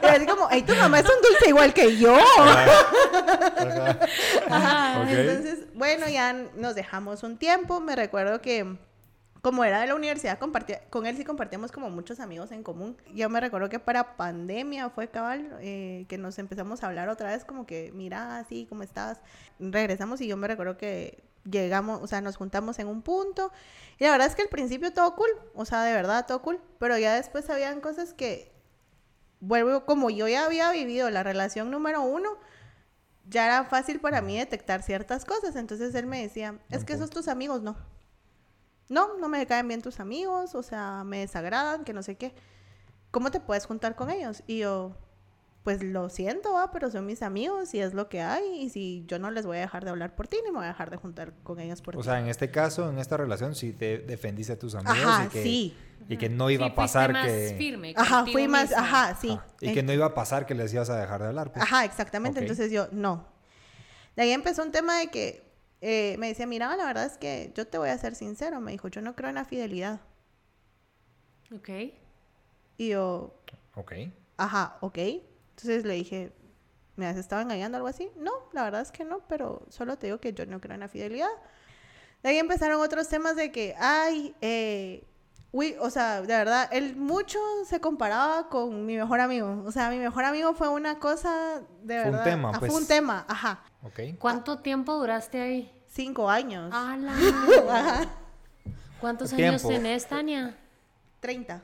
[0.03, 2.17] y así como, ey, tu mamá es un dulce igual que yo.
[4.51, 5.03] Ajá.
[5.09, 7.81] Entonces, bueno, ya nos dejamos un tiempo.
[7.81, 8.77] Me recuerdo que
[9.43, 12.97] como era de la universidad, compartía, con él sí compartíamos como muchos amigos en común.
[13.15, 17.31] Yo me recuerdo que para pandemia fue cabal, eh, que nos empezamos a hablar otra
[17.31, 19.21] vez como que, mira, así, ¿cómo estás?
[19.61, 23.53] Regresamos y yo me recuerdo que llegamos, o sea, nos juntamos en un punto.
[23.99, 26.61] Y la verdad es que al principio todo cool, o sea, de verdad todo cool.
[26.79, 28.53] Pero ya después habían cosas que,
[29.41, 32.31] vuelvo, como yo ya había vivido la relación número uno,
[33.29, 35.57] ya era fácil para mí detectar ciertas cosas.
[35.57, 37.77] Entonces él me decía, es que esos tus amigos no.
[38.89, 42.35] No, no me caen bien tus amigos, o sea, me desagradan, que no sé qué.
[43.11, 44.43] ¿Cómo te puedes juntar con ellos?
[44.47, 44.97] Y yo,
[45.63, 46.71] pues lo siento, ¿va?
[46.71, 48.63] pero son mis amigos y es lo que hay.
[48.63, 50.65] Y si yo no les voy a dejar de hablar por ti, ni me voy
[50.65, 52.05] a dejar de juntar con ellos por O ti.
[52.05, 55.29] sea, en este caso, en esta relación, sí te defendiste a tus amigos Ajá, y,
[55.29, 55.77] que, sí.
[56.09, 57.55] y que no iba Sí, a pasar más que...
[57.59, 59.29] firme Ajá, fui más, ajá, sí.
[59.39, 61.53] Ah, y En- que no iba a pasar que les ibas a dejar de hablar.
[61.53, 61.63] pues.
[61.63, 62.39] Ajá, exactamente.
[62.39, 62.43] Ok.
[62.43, 63.27] Entonces yo, no.
[64.17, 65.48] De ahí empezó un tema de que
[65.81, 68.61] eh, me decía, mira, la verdad es que yo te voy a ser sincero.
[68.61, 70.01] Me dijo, yo no creo en la fidelidad.
[71.55, 71.69] Ok.
[72.77, 73.35] Y yo,
[73.75, 73.93] Ok.
[74.37, 74.99] ajá, ok.
[74.99, 76.33] Entonces le dije,
[76.97, 78.11] ¿me has estado engañando o algo así?
[78.17, 80.81] No, la verdad es que no, pero solo te digo que yo no creo en
[80.81, 81.29] la fidelidad.
[82.23, 85.05] De ahí empezaron otros temas de que, ay, eh,
[85.53, 89.63] uy, o sea, de verdad, él mucho se comparaba con mi mejor amigo.
[89.67, 92.25] O sea, mi mejor amigo fue una cosa de Fue un verdad.
[92.25, 92.73] tema, ah, pues.
[92.73, 93.63] Fue un tema, ajá.
[94.19, 95.83] ¿Cuánto tiempo duraste ahí?
[95.87, 96.71] Cinco años.
[96.75, 97.13] ¡A la
[97.67, 98.09] madre!
[99.01, 99.69] ¿Cuántos Tiempo.
[99.69, 100.57] años tenés, Tania?
[101.21, 101.63] Treinta.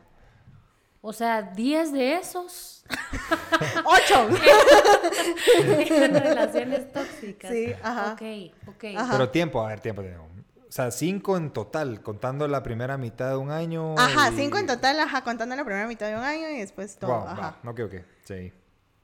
[1.00, 2.84] O sea, 10 de esos
[3.84, 4.28] ¡Ocho!
[5.58, 7.50] en relaciones tóxicas.
[7.50, 8.12] Sí, ajá.
[8.12, 8.22] Ok,
[8.68, 8.84] ok.
[8.96, 9.12] Ajá.
[9.12, 10.02] Pero tiempo, a ver, tiempo.
[10.02, 10.24] tiempo.
[10.74, 13.96] O sea, cinco en total, contando la primera mitad de un año.
[13.96, 16.96] Ajá, y- cinco en total, ajá, contando la primera mitad de un año y después
[16.96, 17.56] todo, Wow, ajá.
[17.64, 17.70] va.
[17.70, 17.94] Ok, ok.
[18.24, 18.52] Sí.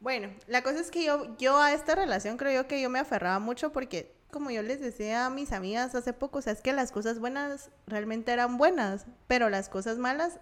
[0.00, 2.98] Bueno, la cosa es que yo, yo a esta relación creo yo que yo me
[2.98, 6.60] aferraba mucho porque, como yo les decía a mis amigas hace poco, o sea, es
[6.60, 10.40] que las cosas buenas realmente eran buenas, pero las cosas malas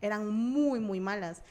[0.00, 1.44] eran muy, muy malas.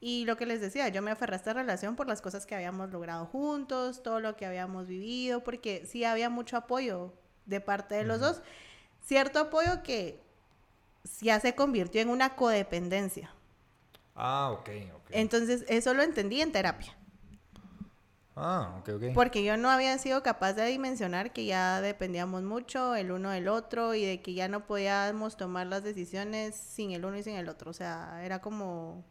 [0.00, 2.56] Y lo que les decía, yo me aferré a esta relación por las cosas que
[2.56, 7.14] habíamos logrado juntos, todo lo que habíamos vivido, porque sí había mucho apoyo
[7.46, 8.42] de parte de los dos.
[9.02, 10.20] Cierto apoyo que
[11.20, 13.30] ya se convirtió en una codependencia.
[14.14, 15.10] Ah, ok, ok.
[15.10, 16.96] Entonces, eso lo entendí en terapia.
[18.34, 19.02] Ah, ok, ok.
[19.14, 23.48] Porque yo no había sido capaz de dimensionar que ya dependíamos mucho el uno del
[23.48, 27.36] otro y de que ya no podíamos tomar las decisiones sin el uno y sin
[27.36, 27.70] el otro.
[27.70, 29.04] O sea, era como...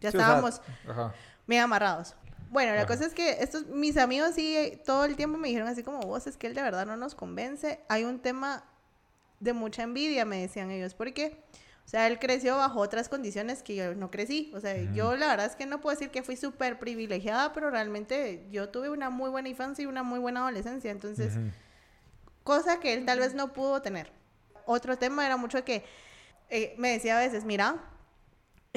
[0.00, 1.14] Ya Sí, o sea, estábamos ajá.
[1.62, 2.14] amarrados.
[2.50, 2.86] Bueno, la Ajá.
[2.86, 6.00] cosa es que estos, mis amigos sí eh, todo el tiempo me dijeron así como
[6.00, 7.80] vos, es que él de verdad no nos convence.
[7.88, 8.64] Hay un tema
[9.40, 11.44] de mucha envidia, me decían ellos, porque,
[11.84, 14.50] o sea, él creció bajo otras condiciones que yo no crecí.
[14.54, 17.70] O sea, yo la verdad es que no puedo decir que fui súper privilegiada, pero
[17.70, 20.90] realmente yo tuve una muy buena infancia y una muy buena adolescencia.
[20.90, 21.50] Entonces, Ujú.
[22.44, 24.10] cosa que él tal vez no pudo tener.
[24.66, 25.84] Otro tema era mucho que
[26.50, 27.76] eh, me decía a veces, mira,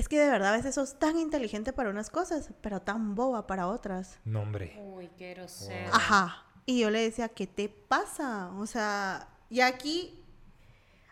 [0.01, 3.45] es que de verdad a veces sos tan inteligente para unas cosas, pero tan boba
[3.45, 4.17] para otras.
[4.25, 4.75] No, hombre.
[4.83, 5.93] Uy, qué grosero.
[5.93, 6.43] Ajá.
[6.65, 8.49] Y yo le decía, ¿qué te pasa?
[8.57, 10.19] O sea, y aquí,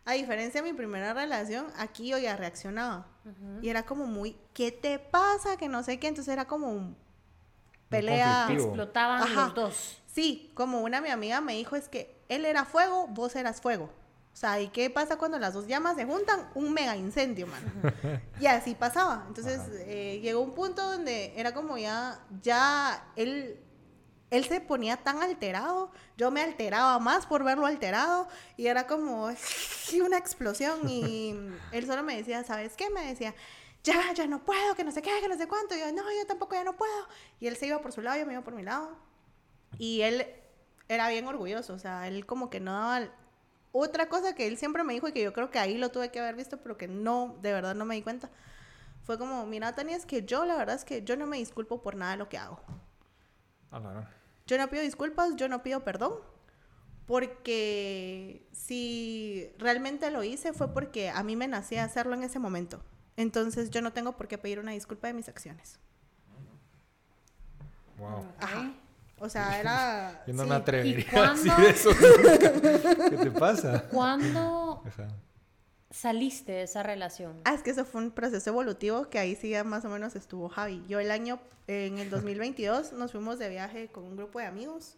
[0.05, 3.05] a diferencia de mi primera relación, aquí yo ya reaccionaba.
[3.61, 5.55] Y era como muy, ¿qué te pasa?
[5.55, 6.07] Que no sé qué.
[6.07, 6.97] Entonces era como un
[7.89, 8.45] pelea.
[8.47, 8.69] conflictivo.
[8.69, 9.45] Explotaban Ajá.
[9.45, 10.01] los dos.
[10.07, 13.91] Sí, como una mi amiga me dijo, es que él era fuego, vos eras fuego.
[14.39, 16.49] O sea, ¿y qué pasa cuando las dos llamas se juntan?
[16.55, 17.69] Un mega incendio, mano.
[18.39, 19.25] y así pasaba.
[19.27, 23.59] Entonces eh, llegó un punto donde era como ya, ya él,
[24.29, 29.29] él se ponía tan alterado, yo me alteraba más por verlo alterado y era como
[30.05, 31.35] una explosión y
[31.73, 32.89] él solo me decía, ¿sabes qué?
[32.91, 33.35] Me decía,
[33.83, 35.75] ya, ya no puedo, que no sé qué, que no sé cuánto.
[35.75, 37.09] Y yo, no, yo tampoco ya no puedo.
[37.41, 38.95] Y él se iba por su lado, yo me iba por mi lado.
[39.77, 40.25] Y él
[40.87, 43.09] era bien orgulloso, o sea, él como que no daba...
[43.71, 46.09] Otra cosa que él siempre me dijo y que yo creo que ahí lo tuve
[46.09, 48.29] que haber visto, pero que no, de verdad no me di cuenta,
[49.03, 51.81] fue como, mira, Tania, es que yo la verdad es que yo no me disculpo
[51.81, 52.59] por nada de lo que hago.
[53.71, 54.05] Ah, no, no.
[54.47, 56.13] Yo no pido disculpas, yo no pido perdón,
[57.05, 62.81] porque si realmente lo hice fue porque a mí me nacía hacerlo en ese momento.
[63.17, 65.79] Entonces yo no tengo por qué pedir una disculpa de mis acciones.
[67.97, 68.25] Wow.
[68.39, 68.73] Ajá.
[69.21, 70.23] O sea, era...
[70.27, 70.49] Yo no sí.
[70.49, 71.67] me atrevería ¿Y a decir cuándo?
[71.67, 71.89] eso.
[73.09, 73.83] ¿Qué te pasa?
[73.91, 75.07] ¿Cuándo Ajá.
[75.89, 77.41] saliste de esa relación?
[77.45, 80.15] Ah, es que eso fue un proceso evolutivo que ahí sí ya más o menos
[80.15, 80.83] estuvo Javi.
[80.87, 84.95] Yo el año, en el 2022, nos fuimos de viaje con un grupo de amigos.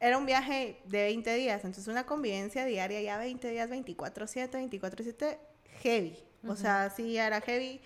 [0.00, 5.38] Era un viaje de 20 días, entonces una convivencia diaria ya 20 días, 24/7, 24/7,
[5.80, 6.18] heavy.
[6.48, 7.80] O sea, sí, ya era heavy.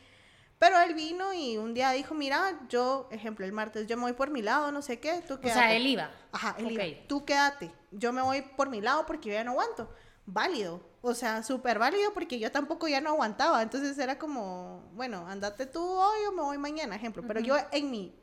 [0.59, 4.14] Pero él vino y un día dijo, mira, yo, ejemplo, el martes, yo me voy
[4.14, 5.61] por mi lado, no sé qué, tú O quédate.
[5.61, 6.11] sea, él iba.
[6.33, 6.73] Ajá, él Ok.
[6.73, 6.85] iba.
[7.07, 7.71] Tú quédate.
[7.90, 9.90] Yo me voy por mi lado porque yo ya no aguanto.
[10.25, 10.81] Válido.
[11.03, 13.62] O sea, súper válido porque yo tampoco ya no aguantaba.
[13.62, 17.23] Entonces era como, bueno, andate tú hoy o me voy mañana, ejemplo.
[17.27, 18.19] Pero yo en mi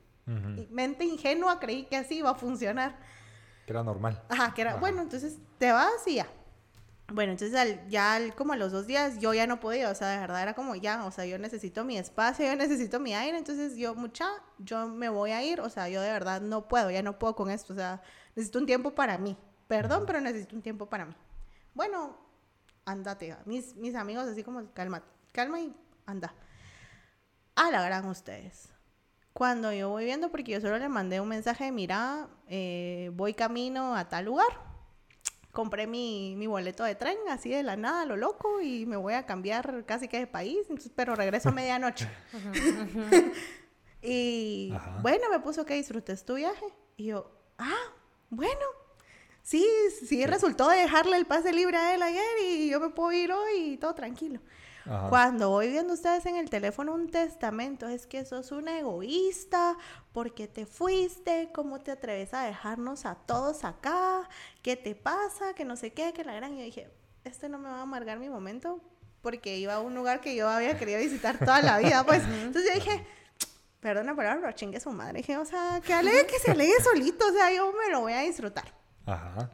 [0.72, 2.98] mente ingenua creí que así iba a funcionar.
[3.66, 4.22] Que era normal.
[4.30, 4.80] Ajá, que era, Ajá.
[4.80, 6.28] bueno, entonces te vas y ya.
[7.14, 9.96] Bueno, entonces al- ya al- como a los dos días yo ya no podía, o
[9.96, 13.14] sea, de verdad era como ya, o sea, yo necesito mi espacio, yo necesito mi
[13.14, 16.68] aire, entonces yo, mucha, yo me voy a ir, o sea, yo de verdad no
[16.68, 18.02] puedo, ya no puedo con esto, o sea,
[18.36, 19.38] necesito un tiempo para mí.
[19.68, 21.14] Perdón, pero necesito un tiempo para mí.
[21.76, 22.18] Bueno,
[22.86, 25.76] andate, mis, mis amigos así como, calma, calma y
[26.08, 26.34] anda.
[27.56, 28.70] A la gran ustedes.
[29.34, 33.96] Cuando yo voy viendo, porque yo solo le mandé un mensaje mira, eh, voy camino
[33.96, 34.73] a tal lugar.
[35.54, 39.14] Compré mi, mi, boleto de tren así de la nada, lo loco, y me voy
[39.14, 42.10] a cambiar casi que de país, pero regreso a medianoche.
[44.02, 46.66] y bueno, me puso que disfrutes tu viaje.
[46.98, 47.94] Y yo, ah,
[48.32, 48.66] bueno,
[49.44, 49.66] sí,
[50.08, 53.74] sí, resultó dejarle el pase libre a él ayer y yo me puedo ir hoy
[53.74, 54.42] y todo tranquilo.
[55.10, 59.78] Cuando voy viendo ustedes en el teléfono un testamento, es que sos una egoísta,
[60.12, 64.28] porque te fuiste, cómo te atreves a dejarnos a todos acá,
[64.62, 66.54] qué te pasa, que no sé qué, que la gran.
[66.54, 66.92] Y yo dije,
[67.24, 68.82] este no me va a amargar mi momento,
[69.22, 72.24] porque iba a un lugar que yo había querido visitar toda la vida, pues.
[72.24, 73.06] Entonces yo dije,
[73.80, 75.20] perdona pero pero chingue su madre.
[75.20, 78.14] Dije, o sea, que alegue que se alegue solito, o sea, yo me lo voy
[78.14, 78.74] a disfrutar.
[79.06, 79.50] Ajá.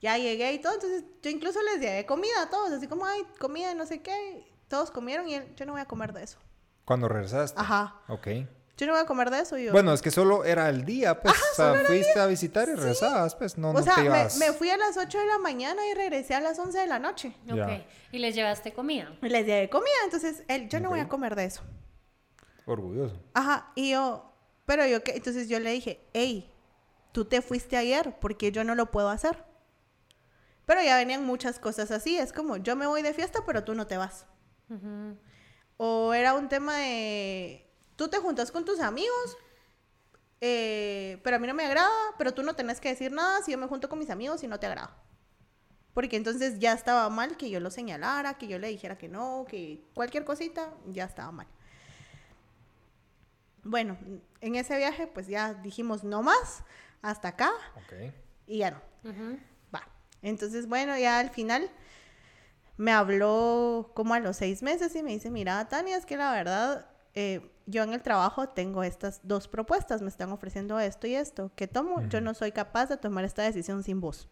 [0.00, 3.22] Ya llegué y todo, entonces yo incluso les llevé comida a todos, así como, ay,
[3.40, 4.46] comida, no sé qué.
[4.68, 6.38] Todos comieron y él, yo no voy a comer de eso.
[6.84, 7.60] Cuando regresaste.
[7.60, 8.00] Ajá.
[8.08, 8.28] Ok.
[8.78, 9.58] Yo no voy a comer de eso.
[9.58, 9.72] Yo...
[9.72, 11.34] Bueno, es que solo era el día, pues.
[11.52, 13.58] o sea, fuiste a visitar y regresabas, pues.
[13.58, 13.96] No, o sea,
[14.38, 17.00] me, fui a las 8 de la mañana y regresé a las 11 de la
[17.00, 17.34] noche.
[17.50, 17.82] Ok.
[18.12, 19.12] ¿Y les llevaste comida?
[19.20, 21.62] Les llevé comida, entonces él, yo no voy a comer de eso.
[22.66, 23.20] Orgulloso.
[23.34, 23.72] Ajá.
[23.74, 24.32] Y yo,
[24.64, 25.16] pero yo, ¿qué?
[25.16, 26.48] Entonces yo le dije, hey,
[27.10, 29.44] tú te fuiste ayer, porque yo no lo puedo hacer.
[30.66, 32.16] Pero ya venían muchas cosas así.
[32.16, 34.26] Es como, yo me voy de fiesta, pero tú no te vas.
[35.76, 39.36] O era un tema de, tú te juntas con tus amigos,
[40.40, 43.52] eh, pero a mí no me agrada, pero tú no tenés que decir nada si
[43.52, 44.96] yo me junto con mis amigos y no te agrada.
[45.94, 49.46] Porque entonces ya estaba mal que yo lo señalara, que yo le dijera que no,
[49.48, 51.46] que cualquier cosita, ya estaba mal.
[53.64, 53.98] Bueno,
[54.40, 56.62] en ese viaje pues ya dijimos no más,
[57.02, 57.50] hasta acá.
[58.46, 58.80] Y ya no.
[59.74, 59.86] Va.
[60.22, 61.70] Entonces, bueno, ya al final
[62.78, 66.32] me habló como a los seis meses y me dice, mira, Tania, es que la
[66.32, 71.16] verdad, eh, yo en el trabajo tengo estas dos propuestas, me están ofreciendo esto y
[71.16, 71.50] esto.
[71.56, 72.02] ¿Qué tomo?
[72.08, 74.28] Yo no soy capaz de tomar esta decisión sin vos.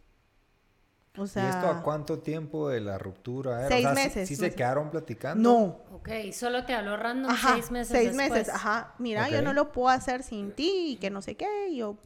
[1.19, 3.69] O sea, ¿Y esto a cuánto tiempo de la ruptura era?
[3.69, 4.29] Seis meses.
[4.29, 5.51] ¿Sí, se quedaron platicando?
[5.51, 5.97] No.
[5.97, 8.95] Ok, solo te habló random seis meses Seis meses, ajá.
[8.99, 11.69] Mira, yo no lo puedo hacer sin ti y que no sé qué.
[11.71, 11.99] Y yo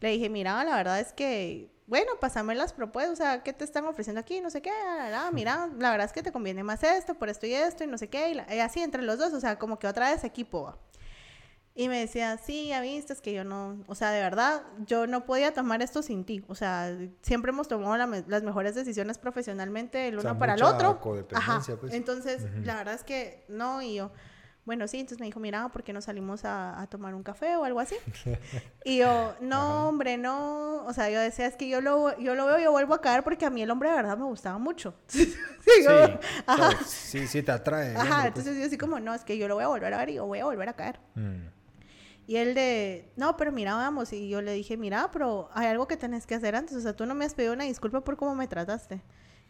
[0.00, 3.64] le dije, mira, la verdad es que bueno, pásame las propuestas, o sea, ¿qué te
[3.64, 4.40] están ofreciendo aquí?
[4.40, 4.72] No sé qué,
[5.32, 7.96] mira, la verdad es que te conviene más esto, por esto y esto, y no
[7.96, 10.76] sé qué, y, así entre los dos, o sea, como que otra vez equipo.
[11.78, 15.06] Y me decía, sí, ya viste, es que yo no, o sea, de verdad, yo
[15.06, 16.42] no podía tomar esto sin ti.
[16.48, 20.98] O sea, siempre hemos tomado las mejores decisiones profesionalmente el uno para el otro.
[21.34, 21.62] Ajá.
[21.78, 21.92] Pues.
[21.92, 24.10] Entonces, la verdad es que no, y yo,
[24.66, 27.64] bueno, sí, entonces me dijo, mira, ¿por qué no salimos a, tomar un café o
[27.64, 27.94] algo así?
[28.84, 32.46] y yo, no, hombre, no, o sea, yo decía, es que yo lo, yo lo
[32.46, 34.94] veo, yo vuelvo a caer porque a mí el hombre de verdad me gustaba mucho.
[35.06, 35.32] sí,
[36.84, 37.96] sí, sí, te atrae.
[37.96, 38.26] Ajá, pues.
[38.26, 40.14] entonces yo así como, no, es que yo lo voy a volver a ver y
[40.14, 40.98] yo voy a volver a caer.
[41.14, 41.46] Mm.
[42.26, 45.86] Y él de, no, pero mira, vamos, y yo le dije, mira, pero hay algo
[45.86, 48.16] que tenés que hacer antes, o sea, tú no me has pedido una disculpa por
[48.16, 49.00] cómo me trataste.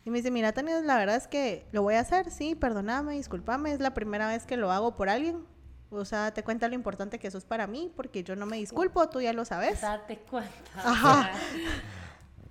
[0.07, 3.15] Y me dice, mira, Tania, la verdad es que lo voy a hacer, sí, perdóname,
[3.15, 5.45] discúlpame, es la primera vez que lo hago por alguien.
[5.91, 8.57] O sea, te cuenta lo importante que eso es para mí, porque yo no me
[8.57, 9.81] disculpo, tú ya lo sabes.
[9.81, 10.53] Date cuenta.
[10.77, 11.33] Ajá.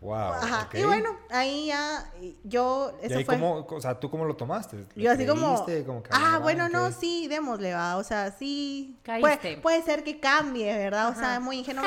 [0.05, 0.33] Wow.
[0.33, 0.69] Ajá.
[0.73, 2.11] Y bueno, ahí ya
[2.43, 2.95] yo.
[3.01, 4.85] Eso ¿Y ahí cómo, o sea, ¿tú cómo lo tomaste?
[4.95, 5.65] yo así como.
[6.11, 7.97] ah, bueno, no, sí, démosle, va.
[7.97, 8.99] O sea, sí.
[9.03, 11.09] Puede, puede, ser que cambie, ¿verdad?
[11.09, 11.83] O sea, muy ingenuo.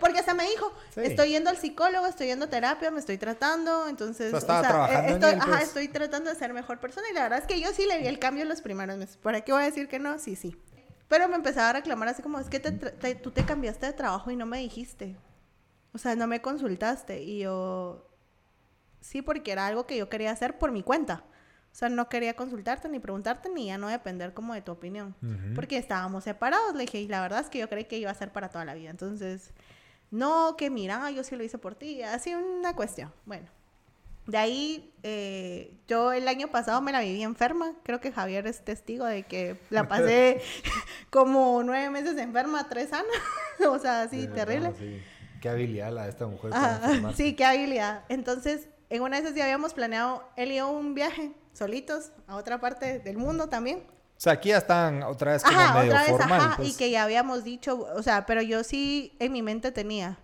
[0.00, 3.86] Porque hasta me dijo, estoy yendo al psicólogo, estoy yendo a terapia, me estoy tratando.
[3.88, 4.34] Entonces.
[4.34, 5.62] O sea, trabajando estoy, ajá, pues.
[5.62, 7.06] estoy tratando de ser mejor persona.
[7.08, 9.16] Y la verdad es que yo sí le vi el cambio en los primeros meses.
[9.16, 10.18] ¿Para qué voy a decir que no?
[10.18, 10.56] Sí, sí.
[11.06, 14.36] Pero me empezaba a reclamar así como, es que tú te cambiaste de trabajo y
[14.36, 15.16] no me dijiste.
[15.94, 17.22] O sea, no me consultaste.
[17.22, 18.06] Y yo,
[19.00, 21.24] sí, porque era algo que yo quería hacer por mi cuenta.
[21.72, 25.14] O sea, no quería consultarte ni preguntarte ni ya no depender como de tu opinión.
[25.54, 26.74] Porque estábamos separados.
[26.74, 28.64] Le dije, y la verdad es que yo creí que iba a ser para toda
[28.64, 28.90] la vida.
[28.90, 29.52] Entonces,
[30.10, 32.02] no, que mira, yo sí lo hice por ti.
[32.02, 33.12] Así una cuestión.
[33.24, 33.48] Bueno,
[34.26, 37.72] de ahí, eh, yo el año pasado me la viví enferma.
[37.82, 40.40] Creo que Javier es testigo de que la pasé
[41.10, 43.10] como nueve meses enferma, tres años.
[43.68, 44.72] o sea, así, terrible.
[45.44, 46.52] Qué habilidad la de esta mujer.
[47.16, 48.04] sí, qué habilidad.
[48.08, 52.36] Entonces, en una de esas ya habíamos planeado él y yo un viaje solitos a
[52.36, 53.80] otra parte del mundo también.
[53.80, 56.76] O sea, aquí ya están otra vez como medio otra vez, ajá, y pues.
[56.78, 60.16] que ya habíamos dicho, o sea, pero yo sí en mi mente tenía,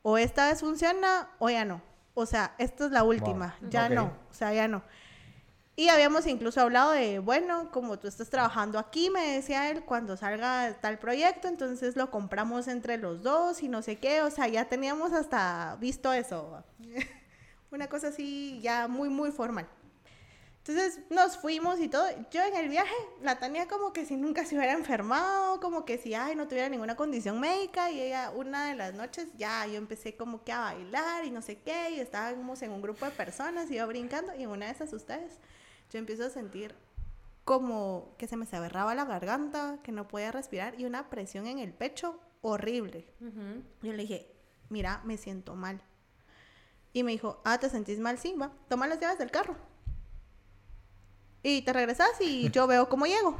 [0.00, 1.82] o esta vez funciona o ya no.
[2.14, 4.82] O sea, esta es la última, ya no, o sea, ya no.
[5.74, 10.18] Y habíamos incluso hablado de, bueno, como tú estás trabajando aquí, me decía él, cuando
[10.18, 14.48] salga tal proyecto, entonces lo compramos entre los dos y no sé qué, o sea,
[14.48, 16.62] ya teníamos hasta visto eso.
[17.70, 19.66] Una cosa así ya muy, muy formal.
[20.64, 22.06] Entonces nos fuimos y todo.
[22.30, 25.98] Yo en el viaje la tenía como que si nunca se hubiera enfermado, como que
[25.98, 27.90] si ay, no tuviera ninguna condición médica.
[27.90, 31.42] Y ella, una de las noches, ya yo empecé como que a bailar y no
[31.42, 31.90] sé qué.
[31.96, 34.32] Y estábamos en un grupo de personas yo brincando.
[34.36, 35.40] Y en una de esas ustedes,
[35.92, 36.74] yo empiezo a sentir
[37.44, 41.58] como que se me cerraba la garganta, que no podía respirar y una presión en
[41.58, 43.06] el pecho horrible.
[43.82, 44.32] Yo le dije,
[44.68, 45.82] mira, me siento mal.
[46.92, 48.18] Y me dijo, ah, ¿te sentís mal?
[48.18, 49.56] Sí, va, toma las llaves del carro
[51.42, 53.36] y te regresas y yo veo cómo llego.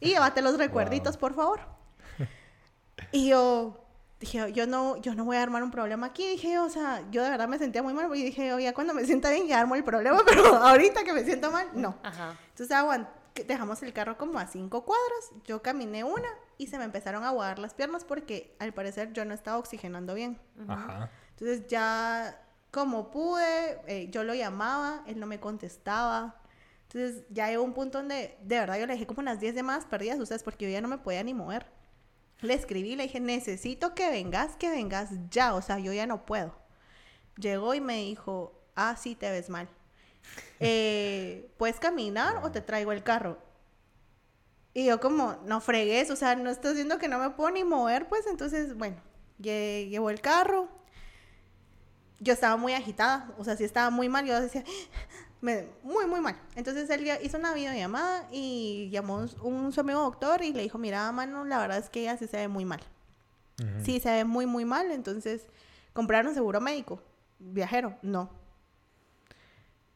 [0.00, 1.60] Y llévate los recuerditos, por favor.
[3.12, 3.85] Y yo
[4.20, 6.26] dije, yo no, yo no voy a armar un problema aquí.
[6.26, 8.14] Dije, o sea, yo de verdad me sentía muy mal.
[8.16, 11.24] Y dije, oye, cuando me sienta bien ya armo el problema, pero ahorita que me
[11.24, 11.96] siento mal, no.
[12.48, 12.70] Entonces
[13.46, 15.30] dejamos el carro como a cinco cuadras.
[15.44, 19.24] Yo caminé una y se me empezaron a aguar las piernas porque al parecer yo
[19.24, 20.38] no estaba oxigenando bien.
[20.58, 26.40] Entonces ya como pude, eh, yo lo llamaba, él no me contestaba.
[26.84, 29.86] Entonces ya llegó un punto donde de verdad yo le dije como unas 10 más
[29.86, 31.66] perdidas a ustedes porque yo ya no me podía ni mover.
[32.40, 36.26] Le escribí, le dije, necesito que vengas, que vengas ya, o sea, yo ya no
[36.26, 36.54] puedo.
[37.36, 39.68] Llegó y me dijo, ah, sí, te ves mal.
[40.60, 43.38] Eh, ¿Puedes caminar o te traigo el carro?
[44.74, 47.64] Y yo como, no fregues, o sea, no estás viendo que no me puedo ni
[47.64, 48.96] mover, pues entonces, bueno,
[49.38, 50.68] llevó el carro.
[52.20, 54.26] Yo estaba muy agitada, o sea, sí estaba muy mal.
[54.26, 54.64] Yo decía,
[55.40, 56.36] muy, muy mal.
[56.54, 60.78] Entonces él hizo una videollamada y llamó un, un, su amigo doctor y le dijo,
[60.78, 62.80] mira, mano, la verdad es que ella sí se ve muy mal.
[63.82, 64.90] Sí, se ve muy, muy mal.
[64.90, 65.46] Entonces,
[65.92, 67.00] ¿compraron seguro médico?
[67.38, 68.30] Viajero, no.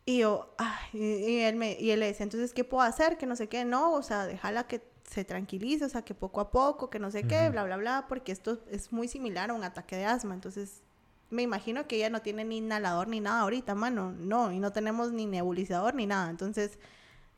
[0.07, 0.55] Y yo,
[0.93, 3.19] y, él me, y él le decía, entonces, ¿qué puedo hacer?
[3.19, 6.41] Que no sé qué, no, o sea, déjala que se tranquilice, o sea, que poco
[6.41, 9.55] a poco, que no sé qué, bla, bla, bla, porque esto es muy similar a
[9.55, 10.35] un ataque de asma.
[10.35, 10.83] Entonces,
[11.31, 14.13] me imagino que ella no tiene ni inhalador ni nada ahorita, mano.
[14.13, 16.29] No, y no tenemos ni nebulizador ni nada.
[16.29, 16.79] Entonces,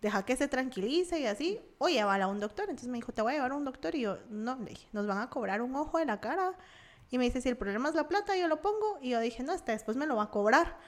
[0.01, 1.61] deja que se tranquilice y así.
[1.79, 2.65] O llévala a un doctor.
[2.71, 3.95] Entonces me dijo, te voy a llevar a un doctor.
[3.95, 6.55] Y yo, no, le dije, nos van a cobrar un ojo de la cara.
[7.11, 8.99] Y me dice, si el problema es la plata, yo lo pongo.
[9.03, 10.79] Y yo dije, no, hasta después me lo va a cobrar.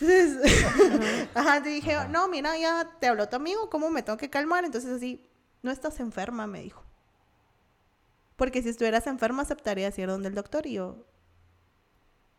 [0.00, 4.28] Entonces, ajá, te dije, no, mira, ya te habló tu amigo, ¿cómo me tengo que
[4.28, 4.64] calmar?
[4.64, 5.30] Entonces así,
[5.62, 6.82] no estás enferma, me dijo.
[8.36, 10.66] Porque si estuvieras enferma, aceptarías ir donde el doctor.
[10.66, 11.06] Y yo,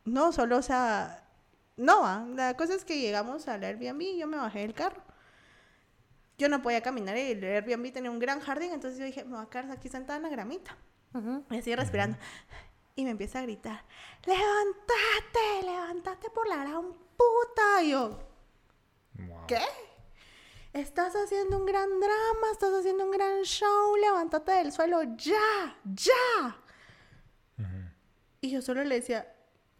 [0.07, 1.23] no, solo, o sea,
[1.75, 5.03] no, la cosa es que llegamos al Airbnb y yo me bajé del carro.
[6.37, 9.35] Yo no podía caminar y el Airbnb tenía un gran jardín, entonces yo dije, me
[9.35, 10.77] voy a quedar aquí sentada en la gramita.
[11.49, 12.17] Y así respirando.
[12.95, 13.83] Y me empieza a gritar,
[14.25, 17.83] levántate, levántate por la gran puta.
[17.83, 18.19] Y yo,
[19.47, 19.59] ¿qué?
[20.73, 26.57] Estás haciendo un gran drama, estás haciendo un gran show, levántate del suelo ya, ya.
[28.39, 29.33] Y yo solo le decía,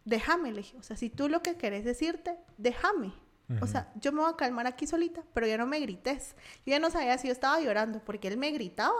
[0.08, 3.14] déjame, le dije, o sea, si tú lo que querés decirte, déjame.
[3.62, 6.36] O sea, yo me voy a calmar aquí solita, pero ya no me grites.
[6.66, 8.98] Yo ya no sabía si yo estaba llorando porque él me gritaba.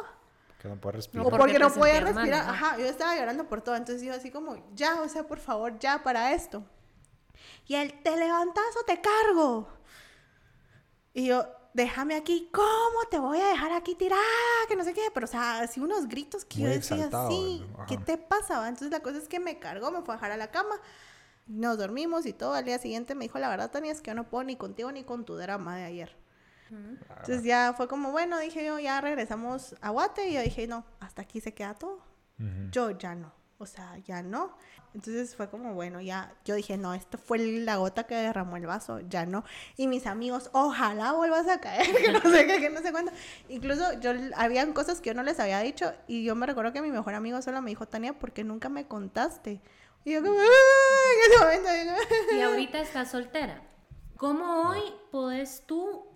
[0.62, 1.28] Que no puede respirar.
[1.28, 2.50] O porque, no podía respirar.
[2.50, 3.76] Ajá, yo estaba llorando por todo.
[3.76, 6.64] Entonces yo así como, ya, o sea, por favor, ya para esto.
[7.66, 9.68] Y él, te levantas o te cargo.
[11.14, 11.46] Y yo,
[11.78, 14.22] déjame aquí, ¿cómo te voy a dejar aquí tirada?
[14.68, 17.98] Que no sé qué, pero o sea, así unos gritos que yo decía así, ¿qué
[17.98, 18.68] te pasaba?
[18.68, 20.76] Entonces la cosa es que me cargó, me fue a dejar a la cama,
[21.46, 24.16] nos dormimos y todo, al día siguiente me dijo, la verdad, Tania, es que yo
[24.16, 26.18] no puedo ni contigo ni con tu drama de ayer.
[26.72, 30.84] Entonces ya fue como, bueno, dije yo, ya regresamos a Guate y yo dije, no,
[31.00, 32.00] hasta aquí se queda todo.
[32.72, 34.58] Yo ya no, o sea, ya no.
[34.98, 38.66] Entonces fue como, bueno, ya, yo dije, no, esto fue la gota que derramó el
[38.66, 39.44] vaso, ya no.
[39.76, 43.12] Y mis amigos, ojalá vuelvas a caer, que no sé qué, que no sé cuándo.
[43.48, 46.82] Incluso yo, habían cosas que yo no les había dicho y yo me recuerdo que
[46.82, 49.62] mi mejor amigo solo me dijo, Tania, ¿por qué nunca me contaste?
[50.04, 52.04] Y yo como, en ese momento.
[52.36, 53.62] Y ahorita estás soltera.
[54.18, 54.82] ¿Cómo hoy
[55.12, 56.08] podés tú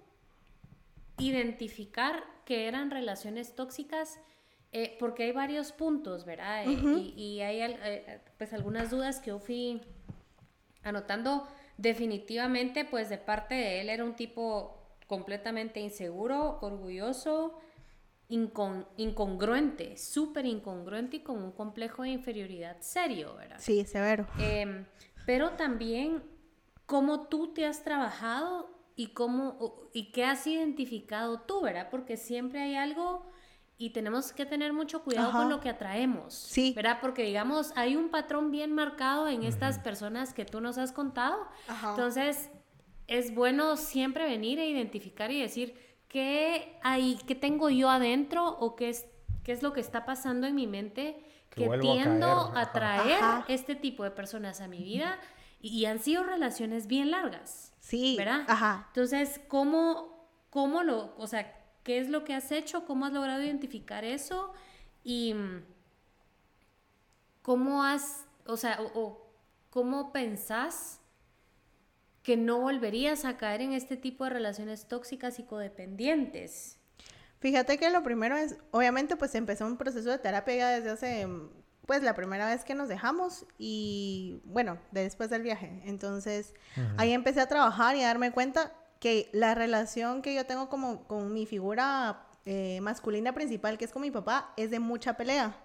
[1.19, 4.17] identificar que eran relaciones tóxicas?
[4.73, 6.63] Eh, porque hay varios puntos, ¿verdad?
[6.65, 9.81] Eh, y, hay eh, pues algunas dudas que yo fui
[10.83, 11.47] anotando.
[11.77, 17.59] Definitivamente, pues de parte de él era un tipo completamente inseguro, orgulloso,
[18.29, 23.57] incongruente, súper incongruente y con un complejo de inferioridad serio, ¿verdad?
[23.59, 24.25] Sí, severo.
[24.39, 24.85] Em,
[25.25, 26.23] pero también
[26.85, 31.89] cómo tú te has trabajado y cómo y qué has identificado tú, ¿verdad?
[31.91, 33.25] Porque siempre hay algo
[33.81, 36.35] y tenemos que tener mucho cuidado con lo que atraemos.
[36.35, 36.71] Sí.
[36.75, 36.99] ¿Verdad?
[37.01, 41.47] Porque digamos, hay un patrón bien marcado en estas personas que tú nos has contado.
[41.89, 42.51] Entonces,
[43.07, 45.75] es bueno siempre venir e identificar y decir
[46.07, 49.07] qué hay, qué tengo yo adentro o qué es,
[49.43, 51.17] qué es lo que está pasando en mi mente
[51.49, 55.17] que, tiendo a, atraer este tipo de personas a mi vida
[55.59, 57.73] y, han sido relaciones bien largas.
[57.79, 58.13] Sí.
[58.15, 58.43] ¿Verdad?
[58.47, 58.85] Ajá.
[58.89, 62.85] Entonces, ¿cómo, cómo lo, o sea, qué es lo que has hecho?
[62.85, 64.53] ¿Cómo has logrado identificar eso?
[65.03, 65.63] Y mm,
[67.41, 69.31] cómo has, o sea, o, o
[69.69, 70.99] cómo pensás
[72.23, 76.77] que no volverías a caer en este tipo de relaciones tóxicas y codependientes.
[77.39, 81.27] Fíjate que lo primero es, obviamente, pues empezó un proceso de terapia desde hace,
[81.87, 85.81] pues la primera vez que nos dejamos y, bueno, después del viaje.
[85.85, 86.53] Entonces,
[86.97, 88.71] ahí empecé a trabajar y a darme cuenta
[89.01, 93.91] que la relación que yo tengo como con mi figura eh, masculina principal, que es
[93.91, 95.55] con mi papá, es de mucha pelea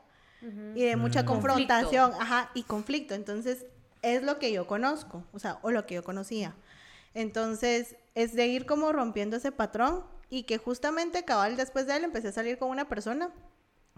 [0.74, 1.26] y de mucha Mm.
[1.26, 3.14] confrontación, ajá, y conflicto.
[3.14, 3.66] Entonces,
[4.02, 6.54] es lo que yo conozco, o sea, o lo que yo conocía.
[7.14, 12.04] Entonces, es de ir como rompiendo ese patrón y que justamente cabal después de él
[12.04, 13.30] empecé a salir con una persona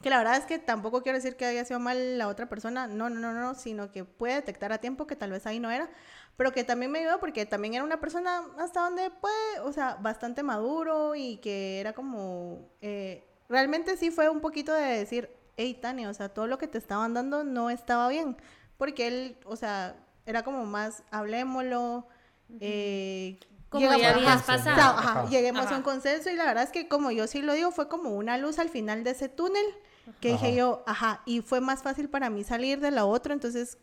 [0.03, 2.87] que la verdad es que tampoco quiero decir que haya sido mal la otra persona,
[2.87, 5.73] no, no, no, no, sino que puede detectar a tiempo que tal vez ahí no
[5.73, 5.91] era,
[6.39, 9.97] pero que también me ayudó porque también era una persona hasta donde puede, o sea,
[10.01, 15.77] bastante maduro y que era como, eh, realmente sí fue un poquito de decir, hey
[15.83, 18.37] Tania, o sea, todo lo que te estaban dando no estaba bien,
[18.77, 22.07] porque él, o sea, era como más, hablémoslo,
[22.61, 24.81] eh, Como ya habías pasado.
[24.81, 25.29] ajá, Ajá.
[25.29, 27.89] lleguemos a un consenso y la verdad es que como yo sí lo digo, fue
[27.89, 29.67] como una luz al final de ese túnel
[30.21, 30.47] que Ajá.
[30.47, 33.77] dije yo, ajá, y fue más fácil para mí salir de la otra, entonces...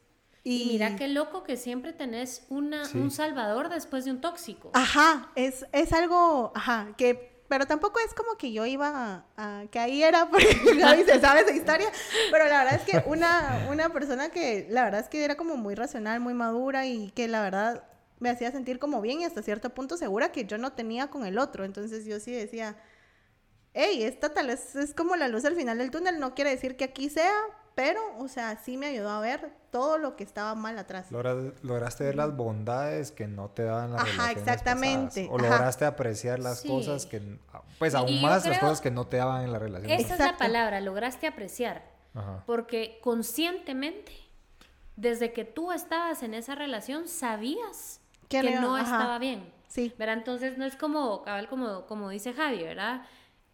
[0.47, 2.99] Y, mira qué loco que siempre tenés una, Sí.
[2.99, 4.69] un salvador después de un tóxico.
[4.75, 7.33] Ajá, es, es algo, ajá, que...
[7.47, 8.89] Pero tampoco es como que yo iba
[9.37, 10.47] a, a- que ahí era porque
[10.79, 11.87] Gaby se sabe esa historia,
[12.31, 15.55] pero la verdad es que una, una persona que la verdad es que era como
[15.57, 17.83] muy racional, muy madura y que la verdad
[18.19, 21.25] me hacía sentir como bien y hasta cierto punto segura que yo no tenía con
[21.25, 22.75] el otro, entonces yo sí decía,
[23.73, 26.75] hey, esta tal vez es como la luz al final del túnel, no quiere decir
[26.77, 27.31] que aquí sea,
[27.75, 31.11] pero, o sea, sí me ayudó a ver todo lo que estaba mal atrás.
[31.11, 35.29] Logra- lograste ver las bondades que no te daban las Ajá, relaciones exactamente, pasadas.
[35.29, 35.49] O ajá.
[35.57, 36.67] lograste apreciar las Sí.
[36.69, 37.37] cosas que...
[37.77, 39.91] Pues Y- aún más las cosas que no te daban en la relación.
[39.91, 41.83] Esa es la palabra, lograste apreciar.
[42.13, 42.43] Ajá.
[42.45, 44.13] Porque conscientemente,
[44.95, 47.99] desde que tú estabas en esa relación, sabías
[48.29, 48.83] Que no- no ajá.
[48.83, 49.53] estaba bien.
[49.67, 49.93] Sí.
[49.97, 50.17] ¿Verdad?
[50.19, 53.01] Entonces no es como, cabal, como, como dice Javi, ¿verdad?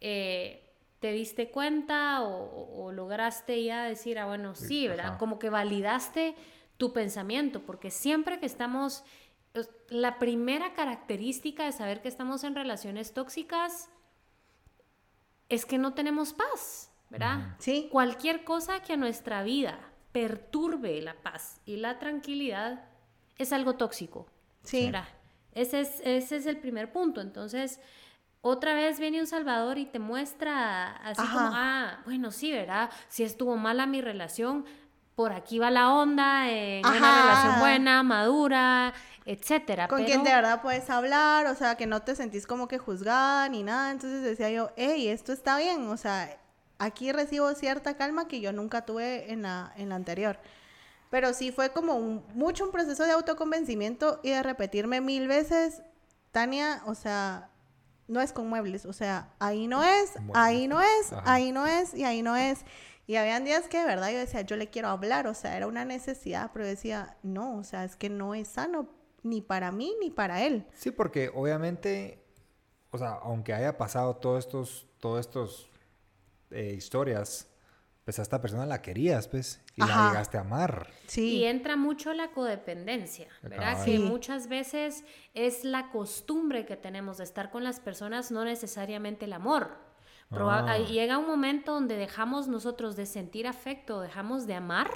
[0.00, 0.61] Eh,
[1.02, 5.06] te diste cuenta o, lograste ya decir, ah, bueno, sí, Sí, ¿verdad?
[5.06, 5.18] ajá.
[5.18, 6.36] Como que validaste
[6.76, 9.04] tu pensamiento, porque siempre que estamos,
[9.52, 13.90] es- la primera característica de saber que estamos en relaciones tóxicas
[15.48, 17.56] es que no tenemos paz, ¿verdad?
[17.58, 17.88] Sí.
[17.90, 19.78] Cualquier cosa que a nuestra vida
[20.12, 22.84] perturbe la paz y la tranquilidad
[23.38, 24.26] es algo tóxico.
[24.62, 24.86] Sí.
[24.86, 25.08] ¿verdad?
[25.54, 27.20] Ese es, ese es el primer punto.
[27.20, 27.80] Entonces,
[28.42, 31.32] otra vez viene un Salvador y te muestra así Ajá.
[31.32, 32.90] como, ah, bueno, sí, ¿verdad?
[33.08, 34.64] Si estuvo mala mi relación,
[35.14, 37.22] por aquí va la onda, en una Ajá.
[37.22, 38.92] relación buena, madura,
[39.26, 39.86] etcétera.
[39.88, 42.78] Con pero- quien de verdad puedes hablar, o sea, que no te sentís como que
[42.78, 43.90] juzgada ni nada.
[43.92, 46.36] Entonces decía yo, hey, esto está bien, o sea,
[46.78, 50.38] aquí recibo cierta calma que yo nunca tuve en la, en la anterior.
[51.10, 55.82] Pero sí fue como un- mucho un proceso de autoconvencimiento y de repetirme mil veces,
[56.32, 57.50] Tania, o sea,
[58.12, 61.22] no es con muebles, o sea, ahí no es, ahí no es, Ajá.
[61.32, 62.60] ahí no es y ahí no es.
[63.06, 65.66] Y habían días que de verdad yo decía, yo le quiero hablar, o sea, era
[65.66, 68.88] una necesidad, pero decía, no, o sea, es que no es sano
[69.22, 70.66] ni para mí ni para él.
[70.74, 72.22] Sí, porque obviamente,
[72.90, 75.70] o sea, aunque haya pasado todos estos, todos estos
[76.50, 77.48] eh, historias,
[78.12, 80.02] pues a esta persona la querías, pues, y Ajá.
[80.04, 80.90] la llegaste a amar.
[81.06, 81.36] Sí.
[81.38, 83.72] Y entra mucho la codependencia, ¿verdad?
[83.72, 83.84] Cabal.
[83.86, 83.98] Que Sí.
[84.02, 85.02] muchas veces
[85.32, 89.78] es la costumbre que tenemos de estar con las personas, no necesariamente el amor.
[90.30, 90.76] Proba- Ah.
[90.78, 94.90] Llega un momento donde dejamos nosotros de sentir afecto, dejamos de amar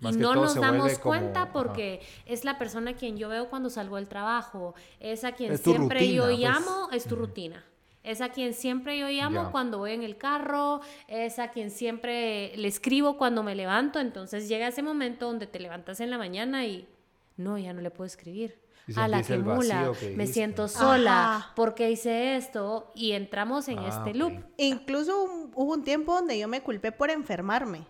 [0.00, 1.52] Más y no nos damos como- cuenta ajá.
[1.52, 5.52] porque es la persona a quien yo veo cuando salgo del trabajo, es a quien
[5.52, 6.38] Es siempre yo pues.
[6.38, 7.62] llamo, es tu rutina.
[8.04, 12.52] Es a quien siempre yo llamo cuando voy en el carro, es a quien siempre
[12.56, 16.64] le escribo cuando me levanto, entonces llega ese momento donde te levantas en la mañana
[16.64, 16.88] y
[17.36, 18.58] no, ya no le puedo escribir.
[18.86, 21.52] Y A la que mula, que me siento sola, Ajá.
[21.54, 24.32] porque hice esto y entramos en Ah, este loop.
[24.56, 27.84] Incluso un- hubo un tiempo donde yo me culpé por enfermarme.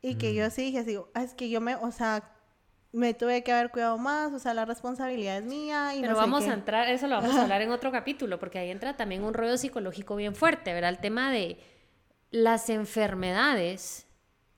[0.00, 0.34] Y que Mm.
[0.34, 2.30] yo sí dije así, "Ah, es que yo me, o sea,
[2.92, 6.18] me tuve que haber cuidado más, o sea, la responsabilidad es mía y Pero no
[6.18, 6.50] sé vamos qué".
[6.50, 9.32] a entrar, eso lo vamos a hablar en otro capítulo, porque ahí entra también un
[9.34, 10.90] rollo psicológico bien fuerte, ¿verdad?
[10.90, 11.58] El tema de
[12.30, 14.06] las enfermedades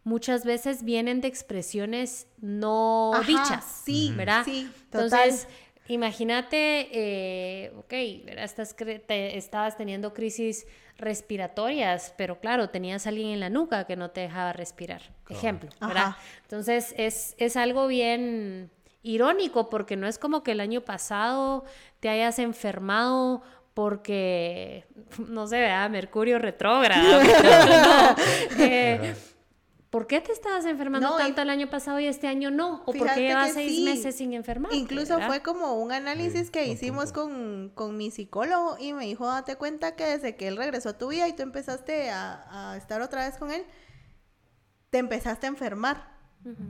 [0.03, 4.43] muchas veces vienen de expresiones no Ajá, dichas, sí, ¿verdad?
[4.45, 5.05] sí, total.
[5.31, 5.49] Entonces,
[5.89, 8.45] imagínate, eh, ok, ¿verdad?
[8.45, 10.67] Estás cre- te- estabas teniendo crisis
[10.97, 15.71] respiratorias, pero claro, tenías a alguien en la nuca que no te dejaba respirar, ejemplo,
[15.81, 16.03] ¿verdad?
[16.09, 16.19] Ajá.
[16.43, 18.71] Entonces, es, es algo bien
[19.03, 21.65] irónico porque no es como que el año pasado
[22.01, 23.43] te hayas enfermado
[23.75, 24.85] porque,
[25.29, 27.21] no sé, vea Mercurio retrógrado.
[28.59, 29.15] Eh,
[29.95, 32.83] ¿Por qué te estabas enfermando tanto el año pasado y este año no?
[32.85, 34.75] ¿O por qué llevas seis meses sin enfermar?
[34.75, 39.95] Incluso fue como un análisis que hicimos con, mi psicólogo y me dijo, date cuenta
[39.95, 43.39] que desde que él regresó a tu vida y tú empezaste a, estar otra vez
[43.39, 43.65] con él,
[44.91, 46.13] te empezaste a enfermar.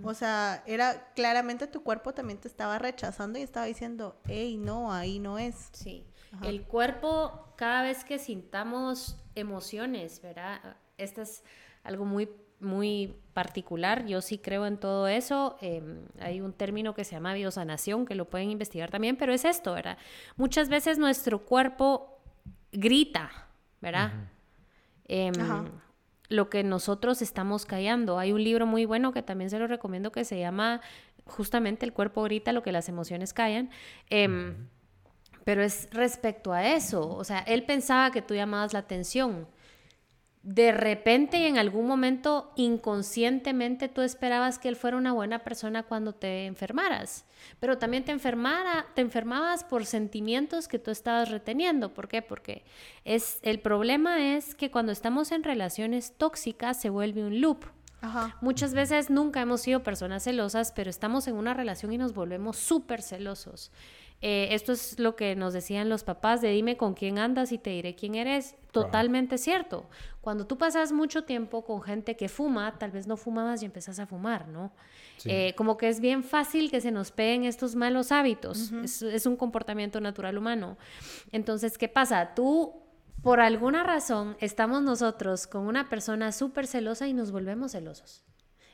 [0.02, 4.92] O sea, era claramente tu cuerpo también te estaba rechazando y estaba diciendo, hey, no,
[4.92, 5.70] ahí no es.
[5.72, 6.04] Sí.
[6.42, 10.76] El cuerpo, cada vez que sintamos emociones, ¿verdad?
[10.98, 11.42] Esto es
[11.84, 12.28] algo muy,
[12.64, 14.06] muy particular.
[14.06, 15.56] Yo sí creo en todo eso.
[15.60, 19.44] Em, hay un término que se llama biosanación, que lo pueden investigar también, pero es
[19.44, 19.98] esto, ¿verdad?
[20.36, 22.18] Muchas veces nuestro cuerpo
[22.72, 23.30] grita,
[23.80, 24.12] ¿verdad?
[25.06, 25.34] Em,
[26.28, 28.18] lo que nosotros estamos callando.
[28.18, 30.80] Hay un libro muy bueno que también se lo recomiendo que se llama
[31.26, 33.70] justamente El cuerpo grita lo que las emociones callan.
[34.10, 34.68] Em,
[35.44, 37.06] pero es respecto a eso.
[37.14, 39.46] O sea, él pensaba que tú llamabas la atención.
[40.44, 45.84] De repente y en algún momento inconscientemente tú esperabas que él fuera una buena persona
[45.84, 47.24] cuando te enfermaras,
[47.60, 51.94] pero también te enfermara, te enfermabas por sentimientos que tú estabas reteniendo.
[51.94, 52.20] ¿Por qué?
[52.20, 52.62] Porque
[53.06, 57.64] es el problema es que cuando estamos en relaciones tóxicas se vuelve un loop.
[58.42, 62.58] Muchas veces nunca hemos sido personas celosas, pero estamos en una relación y nos volvemos
[62.58, 63.70] súper celosos.
[64.20, 67.58] Eh, esto es lo que nos decían los papás de dime con quién andas y
[67.58, 68.56] te diré quién eres.
[68.72, 69.86] Totalmente cierto.
[70.20, 73.98] Cuando tú pasas mucho tiempo con gente que fuma, tal vez no fumabas y empezás
[73.98, 74.72] a fumar, ¿no?
[75.26, 78.72] Eh, como que es bien fácil que se nos peguen estos malos hábitos.
[78.72, 80.78] es, es un comportamiento natural humano.
[81.30, 82.34] Entonces, ¿qué pasa?
[82.34, 82.82] Tú
[83.22, 88.24] por alguna razón estamos nosotros con una persona súper celosa y nos volvemos celosos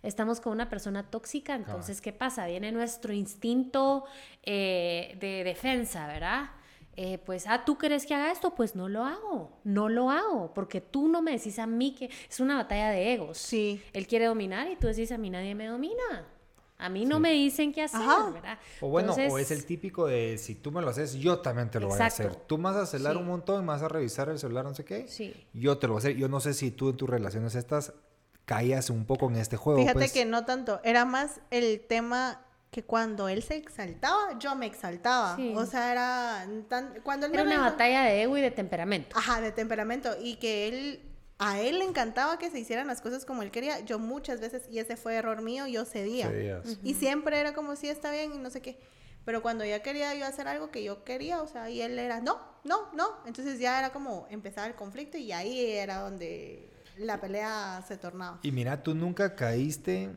[0.02, 2.46] estamos con una persona tóxica, entonces, ¿qué pasa?
[2.46, 4.04] Viene nuestro instinto
[4.42, 6.50] eh, de defensa, ¿verdad?
[6.96, 8.54] Eh, pues, ah, ¿tú crees que haga esto?
[8.54, 12.10] Pues no lo hago, no lo hago, porque tú no me decís a mí que
[12.28, 13.38] es una batalla de egos.
[13.38, 13.82] Sí.
[13.92, 16.26] Él quiere dominar y tú decís a mí nadie me domina.
[16.80, 18.00] A mí no me dicen qué hacer,
[18.32, 18.58] ¿verdad?
[18.80, 21.78] O bueno, o es el típico de si tú me lo haces, yo también te
[21.78, 22.34] lo voy a hacer.
[22.34, 24.84] Tú me vas a celar un montón, me vas a revisar el celular, no sé
[24.86, 25.06] qué.
[25.06, 25.34] Sí.
[25.52, 26.16] Yo te lo voy a hacer.
[26.16, 27.92] Yo no sé si tú en tus relaciones estas
[28.50, 29.78] caías un poco en este juego.
[29.78, 30.12] Fíjate pues.
[30.12, 32.42] que no tanto, era más el tema
[32.72, 35.38] que cuando él se exaltaba, yo me exaltaba.
[35.54, 39.16] O sea, era tan, cuando era una batalla de ego y de temperamento.
[39.16, 41.00] Ajá, de temperamento y que él
[41.38, 43.78] a él le encantaba que se hicieran las cosas como él quería.
[43.80, 46.32] Yo muchas veces y ese fue error mío, yo cedía.
[46.82, 48.80] Y siempre era como si está bien y no sé qué.
[49.24, 52.20] Pero cuando ya quería yo hacer algo que yo quería, o sea, y él era,
[52.20, 53.18] no, no, no.
[53.26, 58.38] Entonces ya era como empezar el conflicto y ahí era donde la pelea se tornaba.
[58.42, 60.10] Y mira, tú nunca caíste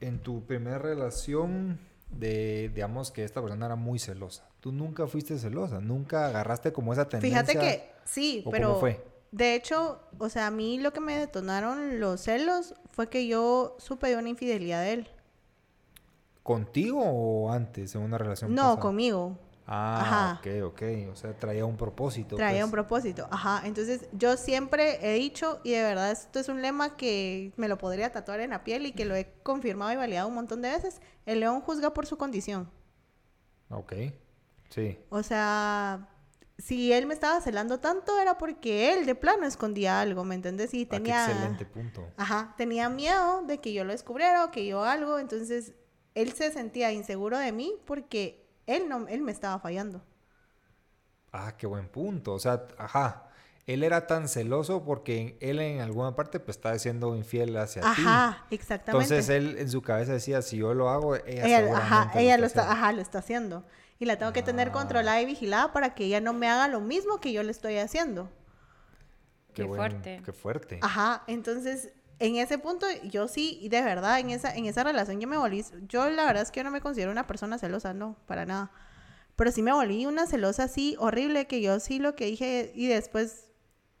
[0.00, 1.78] en tu primera relación
[2.10, 4.48] de, digamos, que esta persona era muy celosa.
[4.60, 7.44] Tú nunca fuiste celosa, nunca agarraste como esa tendencia.
[7.44, 9.02] Fíjate que sí, pero fue?
[9.30, 13.76] de hecho, o sea, a mí lo que me detonaron los celos fue que yo
[13.78, 15.08] supe de una infidelidad de él.
[16.42, 18.54] ¿Contigo o antes en una relación?
[18.54, 19.38] No, conmigo.
[19.72, 20.82] Ah, ok, ok.
[21.12, 22.34] O sea, traía un propósito.
[22.34, 22.64] Traía pues.
[22.64, 23.62] un propósito, ajá.
[23.64, 27.78] Entonces, yo siempre he dicho, y de verdad esto es un lema que me lo
[27.78, 30.70] podría tatuar en la piel y que lo he confirmado y validado un montón de
[30.70, 32.68] veces, el león juzga por su condición.
[33.68, 33.92] Ok,
[34.70, 34.98] sí.
[35.08, 36.08] O sea,
[36.58, 40.74] si él me estaba celando tanto era porque él de plano escondía algo, ¿me entiendes?
[40.74, 41.26] Y ah, tenía...
[41.26, 42.08] excelente punto.
[42.16, 45.74] Ajá, tenía miedo de que yo lo descubriera o que yo algo, entonces
[46.16, 48.39] él se sentía inseguro de mí porque
[48.76, 50.02] él, no, él me estaba fallando.
[51.32, 52.34] Ah, qué buen punto.
[52.34, 53.26] O sea, ajá.
[53.66, 57.88] Él era tan celoso porque él en alguna parte pues estaba siendo infiel hacia ti.
[57.88, 59.04] Ajá, exactamente.
[59.04, 62.46] Entonces él en su cabeza decía, si yo lo hago, ella, ella ajá, ella lo
[62.46, 63.64] está, ajá, lo está haciendo.
[64.00, 64.72] Y la tengo que tener ah.
[64.72, 67.76] controlada y vigilada para que ella no me haga lo mismo que yo le estoy
[67.76, 68.28] haciendo.
[69.54, 70.22] Qué, fuerte.
[70.24, 70.78] Qué fuerte.
[70.82, 75.26] Ajá, entonces en ese punto yo sí, de verdad, en esa, en esa relación yo
[75.26, 78.16] me volví, yo la verdad es que yo no me considero una persona celosa, no,
[78.26, 78.70] para nada.
[79.36, 82.88] Pero sí me volví una celosa así horrible que yo sí lo que dije y
[82.88, 83.46] después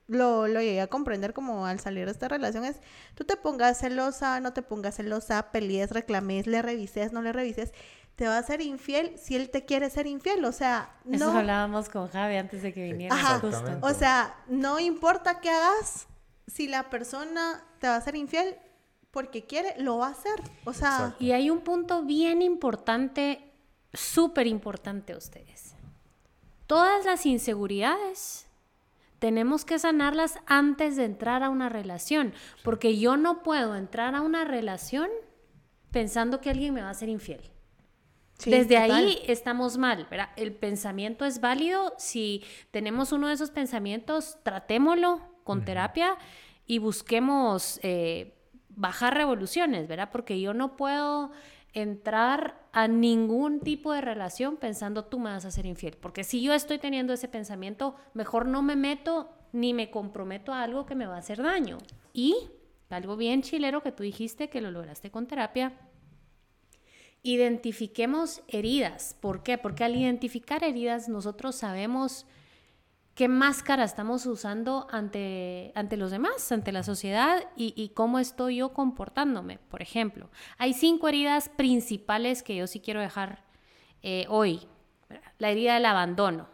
[0.06, 2.80] lo, lo llegué a comprender como al salir de esta relación es,
[3.14, 7.72] tú te pongas celosa, no te pongas celosa, pelees, reclames, le revises, no le revises,
[8.16, 11.16] te va a ser infiel si él te quiere ser infiel, o sea, no.
[11.16, 13.14] Eso hablábamos con Javi antes de que viniera.
[13.14, 13.40] Ajá,
[13.80, 16.06] o sea, no importa qué hagas,
[16.46, 18.56] si la persona te va a ser infiel
[19.10, 20.40] porque quiere, lo va a hacer.
[20.64, 21.16] O sea...
[21.18, 23.52] Y hay un punto bien importante,
[23.92, 25.74] súper importante a ustedes.
[26.66, 28.46] Todas las inseguridades
[29.18, 32.32] tenemos que sanarlas antes de entrar a una relación,
[32.62, 35.08] porque yo no puedo entrar a una relación
[35.90, 37.42] pensando que alguien me va a ser infiel.
[38.46, 40.30] Desde ahí estamos mal, ¿verdad?
[40.36, 41.92] El pensamiento es válido.
[41.98, 46.16] Si tenemos uno de esos pensamientos, tratémoslo con terapia
[46.66, 48.34] y busquemos eh,
[48.68, 50.10] bajar revoluciones, ¿verdad?
[50.12, 51.32] Porque yo no puedo
[51.72, 55.96] entrar a ningún tipo de relación pensando tú me vas a ser infiel.
[55.96, 60.62] Porque si yo estoy teniendo ese pensamiento, mejor no me meto ni me comprometo a
[60.62, 61.78] algo que me va a hacer daño.
[62.12, 62.36] Y
[62.88, 65.72] algo bien chilero que tú dijiste que lo lograste con terapia.
[67.22, 69.16] Identifiquemos heridas.
[69.20, 69.58] ¿Por qué?
[69.58, 72.26] Porque al identificar heridas nosotros sabemos
[73.20, 78.72] qué máscara estamos usando ante, ante los demás, ante la sociedad y, cómo estoy yo
[78.72, 79.58] comportándome.
[79.58, 83.44] Por ejemplo, hay cinco heridas principales que yo sí quiero dejar
[84.00, 84.66] eh, hoy.
[85.36, 86.48] La herida del abandono.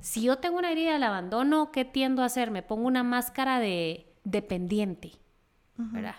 [0.00, 2.50] Si yo tengo una herida del abandono, ¿qué tiendo a hacer?
[2.50, 5.12] Me pongo una máscara de dependiente.
[5.76, 6.16] ¿verdad?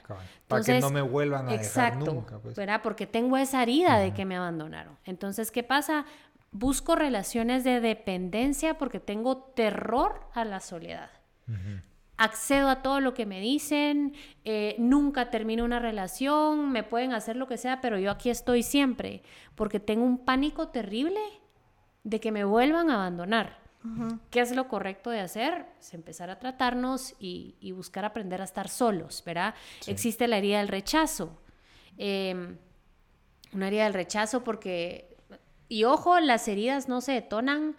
[0.48, 2.40] Para que no me vuelvan a exacto, dejar nunca.
[2.40, 2.56] Pues.
[2.56, 2.82] ¿verdad?
[2.82, 4.98] Porque tengo esa herida de que me abandonaron.
[5.06, 6.06] Entonces, ¿qué pasa?
[6.54, 11.10] Busco relaciones de dependencia porque tengo terror a la soledad.
[12.16, 14.14] Accedo a todo lo que me dicen,
[14.46, 18.64] eh, nunca termino una relación, me pueden hacer lo que sea, pero yo aquí estoy
[18.64, 19.24] siempre
[19.56, 21.20] porque tengo un pánico terrible
[22.04, 23.62] de que me vuelvan a abandonar.
[24.30, 25.66] ¿Qué es lo correcto de hacer?
[25.78, 29.56] Es empezar a tratarnos y, buscar aprender a estar solos, ¿verdad?
[29.88, 31.38] Existe la herida del rechazo.
[31.98, 32.58] Em,
[33.52, 35.13] una herida del rechazo porque
[35.74, 37.76] y ojo, las heridas no se detonan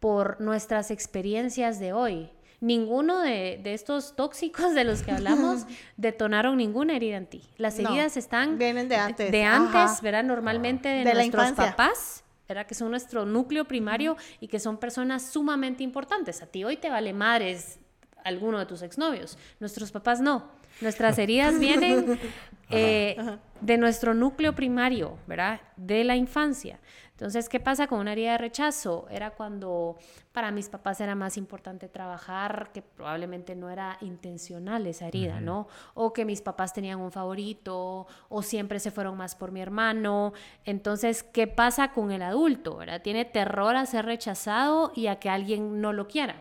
[0.00, 2.30] por nuestras experiencias de hoy.
[2.60, 5.64] Ninguno de, estos tóxicos de los que hablamos
[5.96, 7.42] detonaron ninguna herida en ti.
[7.56, 8.58] Las heridas están...
[8.58, 9.32] Vienen de antes.
[9.32, 10.24] De antes, ¿verdad?
[10.24, 12.22] Normalmente de, nuestros papás.
[12.46, 12.66] ¿verdad?
[12.66, 16.42] Que son nuestro núcleo primario y que son personas sumamente importantes.
[16.42, 17.78] A ti hoy te vale madres
[18.24, 19.38] alguno de tus exnovios.
[19.58, 20.50] Nuestros papás no.
[20.82, 22.20] Nuestras heridas vienen
[22.68, 23.16] eh,
[23.62, 25.62] de nuestro núcleo primario, ¿verdad?
[25.76, 26.78] De la infancia.
[27.18, 29.08] Entonces, ¿qué pasa con una herida de rechazo?
[29.10, 29.96] Era cuando
[30.30, 35.66] para mis papás era más importante trabajar, que probablemente no era intencional esa herida, ¿no?
[35.94, 40.32] O que mis papás tenían un favorito, o siempre se fueron más por mi hermano.
[40.64, 42.76] Entonces, ¿qué pasa con el adulto?
[42.76, 43.02] ¿verdad?
[43.02, 46.40] Tiene terror a ser rechazado y a que alguien no lo quiera.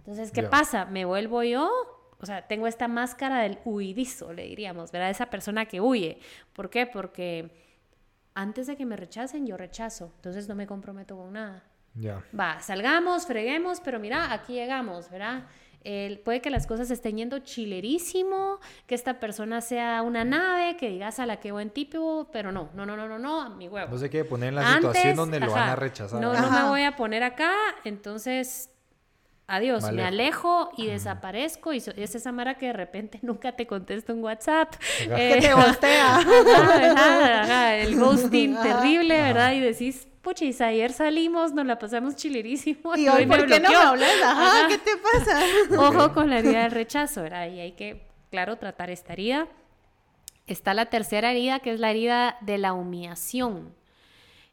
[0.00, 0.84] Entonces, ¿qué pasa?
[0.84, 1.70] ¿Me vuelvo yo?
[2.20, 5.08] O sea, tengo esta máscara del huidizo, le diríamos, ¿verdad?
[5.08, 6.18] Esa persona que huye.
[6.52, 6.86] ¿Por qué?
[6.86, 7.63] Porque
[8.34, 10.12] antes de que me rechacen, yo rechazo.
[10.16, 11.64] Entonces no me comprometo con nada.
[11.94, 12.24] Ya.
[12.38, 15.44] Va, salgamos, freguemos, pero mira, aquí llegamos, ¿verdad?
[16.24, 21.18] puede que las cosas estén yendo chilerísimo, que esta persona sea una nave, que digas
[21.18, 23.90] a la que buen tipo, pero no, no, no, no, no, no, mi huevo.
[23.90, 26.20] No sé qué poner en la situación donde lo van a rechazar.
[26.20, 27.52] No, no me voy a poner acá,
[27.84, 28.70] entonces
[29.46, 34.12] adiós, me alejo y desaparezco y es esa Mara que de repente nunca te contesta
[34.12, 34.74] un WhatsApp.
[35.00, 36.20] Eh, que te voltea.
[37.82, 39.52] el ghosting terrible, ¿verdad?
[39.52, 42.96] Y decís, puchis, ayer salimos, nos la pasamos chilerísimo.
[42.96, 44.10] Y hoy, ¿por qué no me hablas?
[44.22, 45.40] Ajá, ¿qué te pasa?
[45.78, 47.48] Ojo con la herida del rechazo, ¿verdad?
[47.50, 49.48] Y hay que, claro, tratar esta herida.
[50.46, 53.74] Está la tercera herida, que es la herida de la humillación.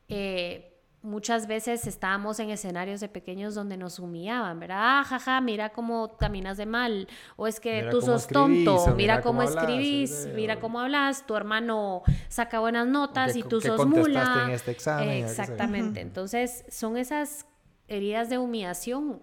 [0.08, 0.71] Eh,
[1.04, 4.78] muchas veces estábamos en escenarios de pequeños donde nos humillaban, ¿verdad?
[4.80, 9.42] Ah, jaja, mira cómo caminas de mal, o es que tú sos tonto, mira, cómo,
[9.42, 14.44] escribís, mira cómo hablas, tu hermano saca buenas notas y tú sos mula.
[14.46, 17.46] En este examen, Exactamente, entonces son esas
[17.88, 19.22] heridas de humillación.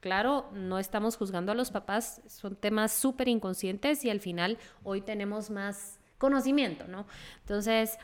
[0.00, 5.00] Claro, no estamos juzgando a los papás, son temas súper inconscientes y al final hoy
[5.00, 7.06] tenemos más conocimiento, ¿no?
[7.40, 7.98] Entonces,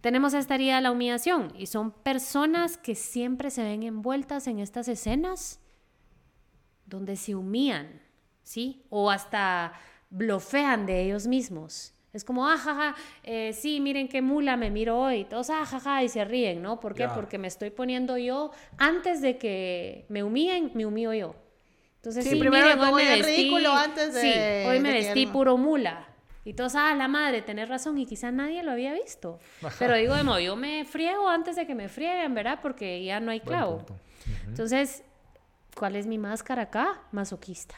[0.00, 4.58] tenemos esta herida de la humillación y son personas que siempre se ven envueltas en
[4.58, 5.60] estas escenas
[6.86, 8.00] donde se humillan,
[8.42, 8.84] ¿sí?
[8.90, 9.72] O hasta
[10.10, 11.94] blofean de ellos mismos.
[12.12, 15.24] Es como, ah, eh, sí, miren qué mula me miro hoy.
[15.24, 16.80] Todos, ah, y se ríen, ¿no?
[16.80, 17.06] ¿Por qué?
[17.08, 21.34] Porque me estoy poniendo yo, antes de que me humillen, me humillo yo.
[21.96, 26.07] Entonces, sí, primero miren, hoy me vestí, antes de, sí, hoy me vestí puro mula.
[26.48, 29.38] Y todos, ah, la madre, tenés razón, y quizás nadie lo había visto.
[29.78, 32.60] Pero digo, de yo me friego antes de que me frieguen, ¿verdad?
[32.62, 33.84] Porque ya no hay clavo.
[34.46, 35.04] Entonces,
[35.76, 37.02] ¿cuál es mi máscara acá?
[37.12, 37.74] Masoquista.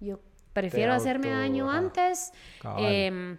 [0.00, 0.18] Yo
[0.54, 2.32] prefiero hacerme daño antes,
[2.78, 3.36] em,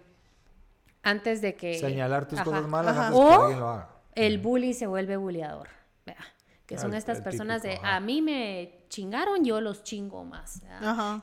[1.02, 1.80] antes de que...
[1.80, 3.88] Señalar tus cosas malas antes o que alguien lo haga.
[4.14, 5.70] el bully se vuelve bulleador.
[6.66, 10.62] Que son estas personas de, a mí me chingaron, yo los chingo más.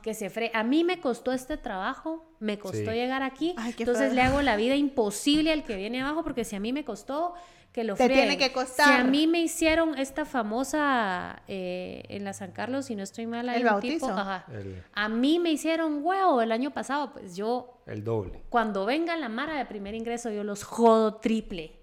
[0.02, 4.22] Que se fre a mí me costó este trabajo, me costó llegar aquí, entonces le
[4.22, 7.34] hago la vida imposible al que viene abajo, porque si a mí me costó,
[7.74, 8.86] que lo Te tiene que costar.
[8.86, 13.26] Si a mí me hicieron esta famosa eh, en la San Carlos, si no estoy
[13.26, 14.14] mal, el bautizo.
[14.16, 17.82] A mí me hicieron huevo el año pasado, pues yo.
[17.86, 18.44] El doble.
[18.48, 21.80] Cuando venga la Mara de primer ingreso, yo los jodo triple.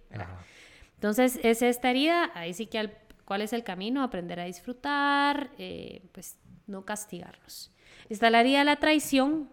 [0.94, 2.98] Entonces, es esta herida, ahí sí que al,
[3.32, 7.72] cuál es el camino, aprender a disfrutar, eh, pues no castigarnos.
[8.10, 9.48] Está la herida de la traición,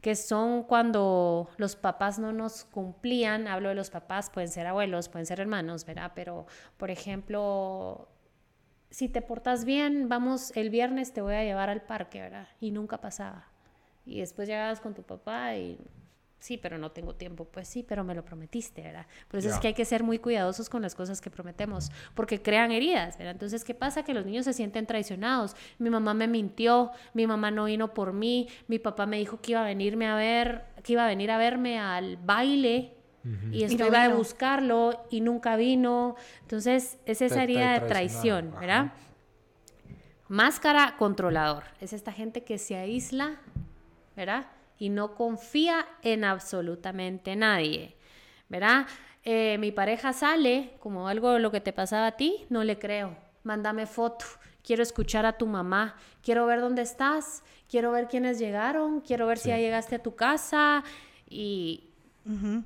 [0.00, 5.10] que son cuando los papás no nos cumplían, hablo de los papás, pueden ser abuelos,
[5.10, 6.12] pueden ser hermanos, ¿verdad?
[6.14, 6.46] Pero,
[6.78, 8.08] por ejemplo,
[8.88, 12.48] si te portas bien, vamos, el viernes te voy a llevar al parque, ¿verdad?
[12.60, 13.46] Y nunca pasaba.
[14.06, 15.78] Y después llegabas con tu papá y
[16.40, 17.44] sí, pero no tengo tiempo.
[17.44, 19.06] Pues sí, pero me lo prometiste, ¿verdad?
[19.28, 22.42] Por eso es que hay que ser muy cuidadosos con las cosas que prometemos, porque
[22.42, 23.32] crean heridas, ¿verdad?
[23.32, 24.02] Entonces, ¿qué pasa?
[24.02, 25.54] Que los niños se sienten traicionados.
[25.78, 29.52] Mi mamá me mintió, mi mamá no vino por mí, mi papá me dijo que
[29.52, 32.94] iba a venirme a ver, que iba a venir a verme al baile.
[33.52, 36.16] Y esto iba a buscarlo y nunca vino.
[36.40, 38.94] Entonces, es esa herida de traición, ¿verdad?
[40.28, 41.64] Máscara controlador.
[41.80, 43.40] Es esta gente que se aísla,
[44.16, 44.46] ¿verdad?
[44.80, 47.96] Y no confía en absolutamente nadie,
[48.48, 48.86] ¿verdad?
[49.22, 52.78] Eh, mi pareja sale, como algo de lo que te pasaba a ti, no le
[52.78, 53.14] creo.
[53.44, 54.24] Mándame foto,
[54.64, 59.36] quiero escuchar a tu mamá, quiero ver dónde estás, quiero ver quiénes llegaron, quiero ver
[59.36, 60.82] si ya llegaste a tu casa
[61.28, 61.84] y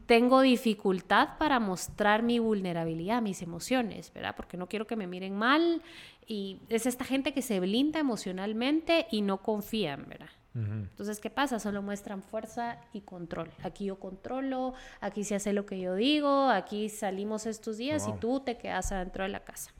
[0.06, 4.36] tengo dificultad para mostrar mi vulnerabilidad, mis emociones, ¿verdad?
[4.36, 5.82] Porque no quiero que me miren mal
[6.28, 10.30] y es esta gente que se blinda emocionalmente y no confían, ¿verdad?
[10.54, 11.58] Entonces, ¿qué pasa?
[11.58, 13.50] Solo muestran fuerza y control.
[13.64, 18.12] Aquí yo controlo, aquí se hace lo que yo digo, aquí salimos estos días y
[18.20, 19.72] tú te quedas adentro de la casa.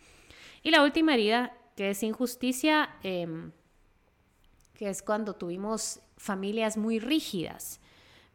[0.64, 3.52] Y la última herida, que es injusticia, em,
[4.74, 7.80] que es cuando tuvimos familias muy rígidas.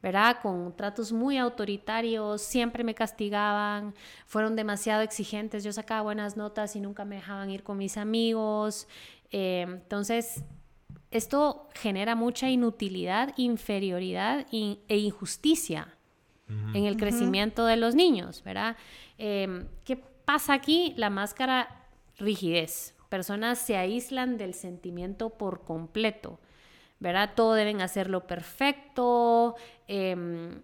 [0.01, 0.37] ¿verdad?
[0.41, 3.93] Con tratos muy autoritarios, siempre me castigaban,
[4.27, 8.87] fueron demasiado exigentes, yo sacaba buenas notas y nunca me dejaban ir con mis amigos.
[9.29, 10.41] Em, entonces,
[11.11, 15.95] esto genera mucha inutilidad, inferioridad e injusticia
[16.73, 18.75] en el crecimiento de los niños, ¿verdad?
[19.19, 20.93] Em, ¿Qué pasa aquí?
[20.97, 21.85] La máscara
[22.17, 22.95] rigidez.
[23.07, 26.39] Personas se aíslan del sentimiento por completo,
[26.99, 27.31] ¿verdad?
[27.35, 29.55] Todo deben hacerlo perfecto.
[29.87, 30.61] Em,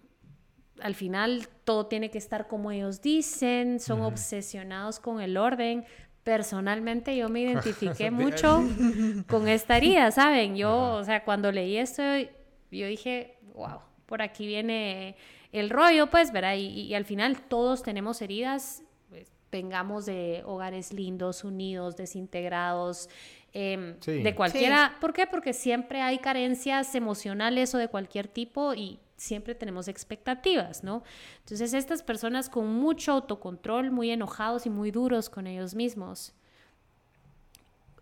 [0.80, 5.84] al final todo tiene que estar como ellos dicen, son obsesionados con el orden,
[6.26, 8.64] personalmente yo me identifiqué mucho
[9.28, 10.56] con esta herida, ¿saben?
[10.56, 12.02] Yo, o sea, cuando leí esto,
[12.72, 15.14] yo dije, wow, por aquí viene
[15.52, 16.56] el rollo, pues, ¿verdad?
[16.56, 23.08] Y, al final todos tenemos heridas, pues, tengamos de hogares lindos, unidos, desintegrados,
[23.52, 24.96] em, de cualquiera.
[25.00, 25.28] ¿Por qué?
[25.28, 31.02] Porque siempre hay carencias emocionales o de cualquier tipo y siempre tenemos expectativas, ¿no?
[31.40, 36.34] Entonces estas personas con mucho autocontrol, muy enojados y muy duros con ellos mismos.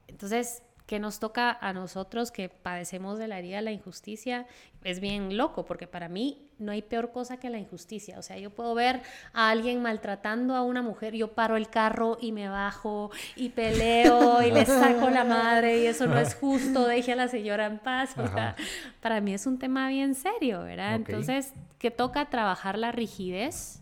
[0.09, 4.47] Entonces, que nos toca a nosotros que padecemos de la herida de la injusticia
[4.83, 8.19] es bien loco, porque para mí no hay peor cosa que la injusticia.
[8.19, 9.01] O sea, yo puedo ver
[9.33, 14.43] a alguien maltratando a una mujer, yo paro el carro y me bajo y peleo
[14.43, 17.79] y le saco la madre y eso no es justo, deje a la señora en
[17.79, 18.17] paz.
[18.19, 18.55] O sea,
[19.01, 20.97] para mí es un tema bien serio, ¿verdad?
[20.97, 23.81] Entonces, que toca trabajar la rigidez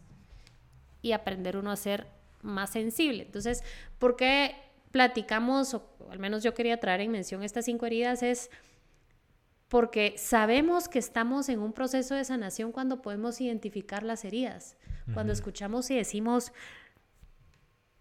[1.03, 2.07] y aprender uno a ser
[2.43, 3.25] más sensible.
[3.25, 3.65] Entonces,
[3.99, 4.55] ¿por qué
[4.93, 8.51] platicamos, o al menos yo quería traer en mención estas cinco heridas, es
[9.69, 14.77] porque sabemos que estamos en un proceso de sanación cuando podemos identificar las heridas,
[15.15, 16.53] cuando escuchamos y decimos,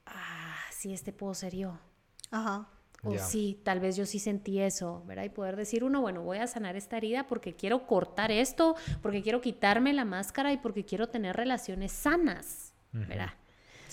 [0.06, 1.80] ah, sí, este puedo ser yo.
[2.30, 2.68] Ajá.
[3.04, 5.24] O sí, tal vez yo sí sentí eso, ¿verdad?
[5.24, 9.24] Y poder decir uno, bueno, voy a sanar esta herida porque quiero cortar esto, porque
[9.24, 13.34] quiero quitarme la máscara y porque quiero tener relaciones sanas, ¿verdad?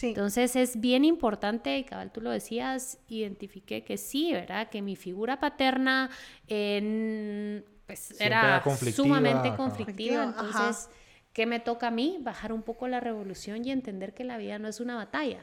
[0.01, 4.68] Entonces es bien importante, y cabal tú lo decías, identifiqué que sí, ¿verdad?
[4.70, 6.11] Que mi figura paterna
[6.46, 10.24] pues, era, sumamente conflictiva.
[10.24, 10.88] Entonces,
[11.32, 12.18] ¿qué me toca a mí?
[12.20, 15.40] Bajar un poco la revolución y entender que la vida no es una batalla.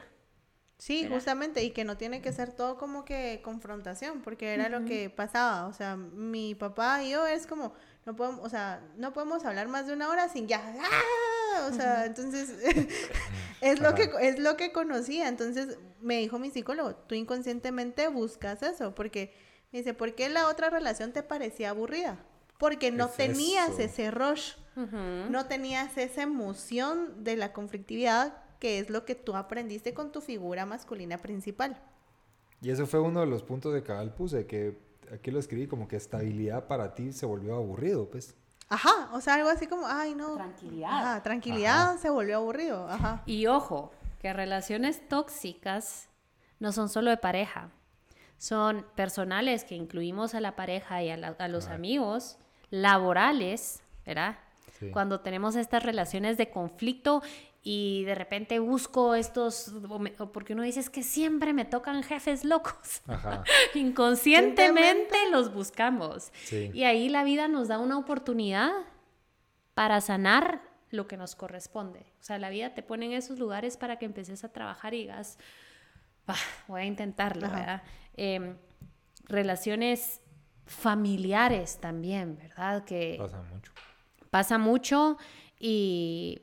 [0.78, 4.84] Sí, justamente, y que no tiene que ser todo como que confrontación, porque era lo
[4.84, 5.66] que pasaba.
[5.66, 7.72] O sea, mi papá y yo es como,
[8.04, 11.35] no podemos, o sea, no podemos hablar más de una hora sin ya, ¡ah!
[11.68, 12.50] O sea, entonces
[13.60, 18.62] es lo que es lo que conocía, entonces me dijo mi psicólogo, tú inconscientemente buscas
[18.62, 19.32] eso, porque
[19.72, 22.18] me dice, ¿por qué la otra relación te parecía aburrida?
[22.58, 29.04] Porque no tenías ese rush, no tenías esa emoción de la conflictividad que es lo
[29.04, 31.80] que tú aprendiste con tu figura masculina principal.
[32.62, 34.78] Y eso fue uno de los puntos de cabal puse, que
[35.12, 38.34] aquí lo escribí como que estabilidad para ti se volvió aburrido, pues.
[38.68, 40.34] Ajá, o sea, algo así como, ay, no.
[40.34, 40.90] Tranquilidad.
[40.90, 43.22] Ajá, tranquilidad se volvió aburrido, ajá.
[43.26, 46.08] Y ojo, que relaciones tóxicas
[46.58, 47.70] no son solo de pareja,
[48.38, 52.38] son personales que incluimos a la pareja y a, los amigos,
[52.70, 54.36] laborales, ¿verdad?
[54.92, 57.22] Cuando tenemos estas relaciones de conflicto
[57.68, 59.72] y de repente busco estos,
[60.32, 63.02] porque uno dice es que siempre me tocan jefes locos.
[63.74, 66.30] Inconscientemente los buscamos.
[66.52, 68.70] Y ahí la vida nos da una oportunidad
[69.74, 72.06] para sanar lo que nos corresponde.
[72.20, 74.98] O sea, la vida te pone en esos lugares para que empeces a trabajar y
[74.98, 75.36] digas,
[76.68, 77.82] voy a intentarlo, ¿verdad?
[78.16, 78.56] Em,
[79.24, 80.20] relaciones
[80.66, 82.84] familiares también, ¿verdad?
[82.84, 83.72] Que pasa mucho.
[84.30, 85.18] Pasa mucho
[85.58, 86.42] y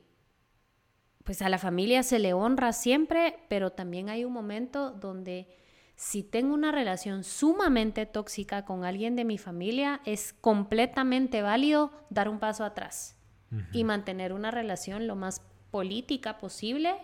[1.24, 5.48] pues a la familia se le honra siempre, pero también hay un momento donde
[5.96, 12.30] si tengo una relación sumamente tóxica con alguien de mi familia, es completamente válido dar
[12.30, 13.18] un paso atrás
[13.72, 16.96] y mantener una relación lo más política posible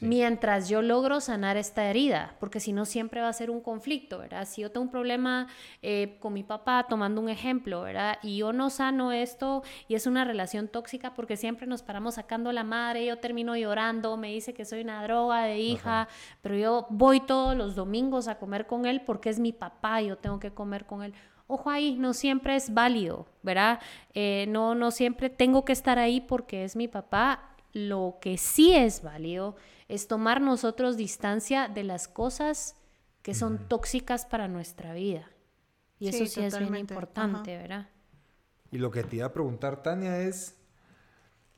[0.00, 4.18] mientras yo logro sanar esta herida, porque si no siempre va a ser un conflicto,
[4.18, 4.46] ¿verdad?
[4.46, 5.46] Si yo tengo un problema
[5.82, 8.18] eh, con mi papá, tomando un ejemplo, ¿verdad?
[8.22, 12.52] Y yo no sano esto y es una relación tóxica porque siempre nos paramos sacando
[12.52, 16.08] la madre, yo termino llorando, me dice que soy una droga de hija,
[16.42, 20.16] pero yo voy todos los domingos a comer con él porque es mi papá yo
[20.16, 21.14] tengo que comer con él.
[21.46, 23.80] Ojo ahí, no siempre es válido, ¿verdad?
[24.14, 27.50] Eh, no, no siempre tengo que estar ahí porque es mi papá.
[27.72, 29.56] Lo que sí es válido
[29.88, 32.76] es tomar nosotros distancia de las cosas
[33.22, 35.30] que son tóxicas para nuestra vida.
[35.98, 37.88] Y eso sí es bien importante, ¿verdad?
[38.70, 40.56] Y lo que te iba a preguntar, Tania, es,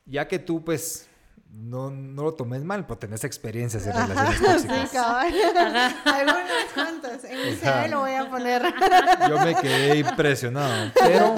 [0.04, 1.08] ya que tú pues
[1.50, 5.26] no, no lo tomes mal, pero tenés experiencias en relaciones tóxicas.
[5.30, 5.40] Sí.
[6.04, 7.24] Algunas cuantas.
[7.24, 8.62] En mi CV lo voy a poner.
[9.28, 10.92] Yo me quedé impresionado.
[10.94, 11.34] Pero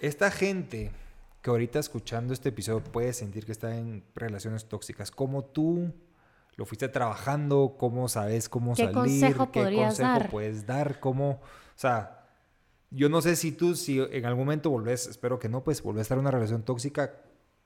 [0.00, 0.90] esta gente
[1.46, 5.12] que ahorita escuchando este episodio puede sentir que está en relaciones tóxicas.
[5.12, 5.94] ¿Cómo tú
[6.56, 7.76] lo fuiste trabajando?
[7.78, 8.94] ¿Cómo sabes cómo ¿Qué salir?
[8.96, 10.28] Consejo ¿Qué consejo dar?
[10.28, 10.98] puedes dar?
[10.98, 11.30] ¿Cómo?
[11.30, 12.26] O sea,
[12.90, 16.00] yo no sé si tú, si en algún momento volvés, espero que no, pues volvés
[16.00, 17.14] a estar en una relación tóxica.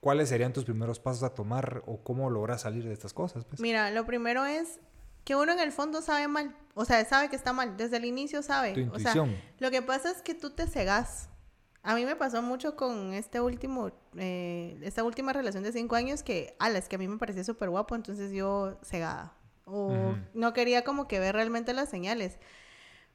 [0.00, 3.46] ¿Cuáles serían tus primeros pasos a tomar o cómo logras salir de estas cosas?
[3.46, 3.62] Pues?
[3.62, 4.78] Mira, lo primero es
[5.24, 6.54] que uno en el fondo sabe mal.
[6.74, 7.78] O sea, sabe que está mal.
[7.78, 8.74] Desde el inicio sabe.
[8.74, 9.30] Tu intuición.
[9.30, 11.29] O sea, lo que pasa es que tú te cegas.
[11.82, 16.22] A mí me pasó mucho con este último, eh, esta última relación de cinco años
[16.22, 19.34] que, ala, es que a mí me parecía súper guapo, entonces yo cegada.
[19.64, 22.38] O no quería como que ver realmente las señales.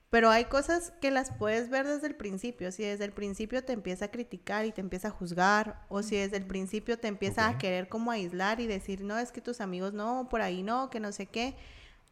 [0.10, 2.72] Pero hay cosas que las puedes ver desde el principio.
[2.72, 6.16] Si desde el principio te empieza a criticar y te empieza a juzgar, o si
[6.16, 9.60] desde el principio te empieza a querer como aislar y decir, no, es que tus
[9.60, 11.56] amigos no, por ahí no, que no sé qué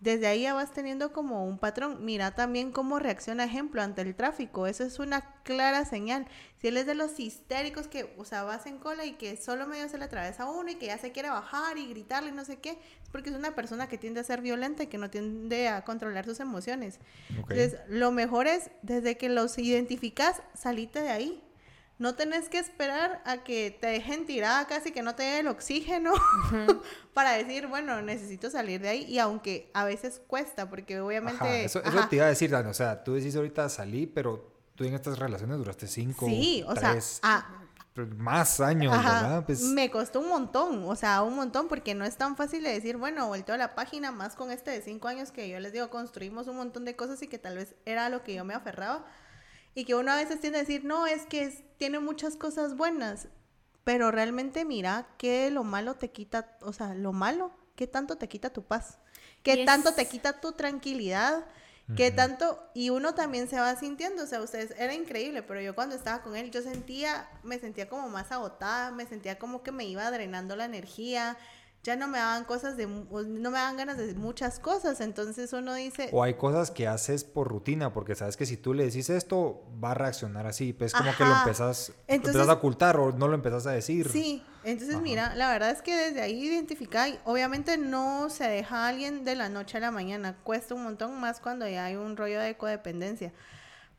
[0.03, 2.03] desde ahí ya vas teniendo como un patrón.
[2.03, 4.67] Mira también cómo reacciona, ejemplo, ante el tráfico.
[4.67, 6.27] Eso es una clara señal.
[6.57, 9.65] Si él es de los histéricos que, o sea, vas en cola y que solo
[9.65, 12.43] medio se le atraviesa uno y que ya se quiere bajar y gritarle y no
[12.43, 15.09] sé qué, es porque es una persona que tiende a ser violenta y que no
[15.09, 16.99] tiende a controlar sus emociones.
[17.29, 21.42] Entonces, lo mejor es, desde que los identificas, salite de ahí
[22.03, 25.47] no tenés que esperar a que te dejen tirada casi que no te dé el
[25.47, 26.11] oxígeno
[27.13, 29.05] para decir, bueno, necesito salir de ahí.
[29.05, 31.63] Y aunque a veces cuesta, porque obviamente...
[31.63, 32.67] Eso, eso, te iba a decir, Dan.
[32.67, 36.75] O sea, tú decís ahorita salí, pero tú en estas relaciones duraste cinco, sí, o
[36.75, 36.99] sea,
[38.17, 39.45] más años, ¿verdad?
[39.45, 39.61] Pues...
[39.61, 42.97] Me costó un montón, o sea, un montón, porque no es tan fácil de decir,
[42.97, 45.89] bueno, vuelto a la página, más con este de cinco años que yo les digo,
[45.89, 49.05] construimos un montón de cosas y que tal vez era lo que yo me aferraba
[49.75, 53.27] y que uno a veces tiende a decir, no, es que tiene muchas cosas buenas,
[53.83, 58.27] pero realmente mira que lo malo te quita, o sea, lo malo, ¿qué tanto te
[58.27, 58.99] quita tu paz?
[59.41, 61.45] ¿Qué tanto te quita tu tranquilidad?
[61.97, 62.63] ¿Qué tanto?
[62.73, 66.21] Y uno también se va sintiendo, o sea, ustedes, era increíble, pero yo cuando estaba
[66.23, 70.09] con él, yo sentía, me sentía como más agotada, me sentía como que me iba
[70.09, 71.37] drenando la energía,
[71.83, 75.73] ya no me daban cosas de, no me dan ganas de muchas cosas, entonces uno
[75.73, 76.09] dice...
[76.13, 79.61] O hay cosas que haces por rutina, porque sabes que si tú le decís esto,
[79.83, 83.67] va a reaccionar así, pues como que lo empezás, a ocultar o no lo empezás
[83.67, 84.07] a decir.
[84.09, 88.87] Sí, entonces mira, la verdad es que desde ahí identificar, obviamente no se deja a
[88.87, 92.15] alguien de la noche a la mañana, cuesta un montón más cuando ya hay un
[92.15, 93.33] rollo de codependencia,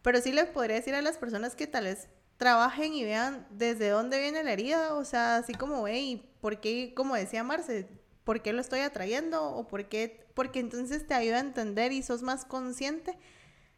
[0.00, 3.88] pero sí les podría decir a las personas que tal vez trabajen y vean desde
[3.88, 7.88] dónde viene la herida, o sea, así como, hey, ¿por qué, como decía Marce,
[8.24, 9.44] por qué lo estoy atrayendo?
[9.44, 13.18] O por qué, porque entonces te ayuda a entender y sos más consciente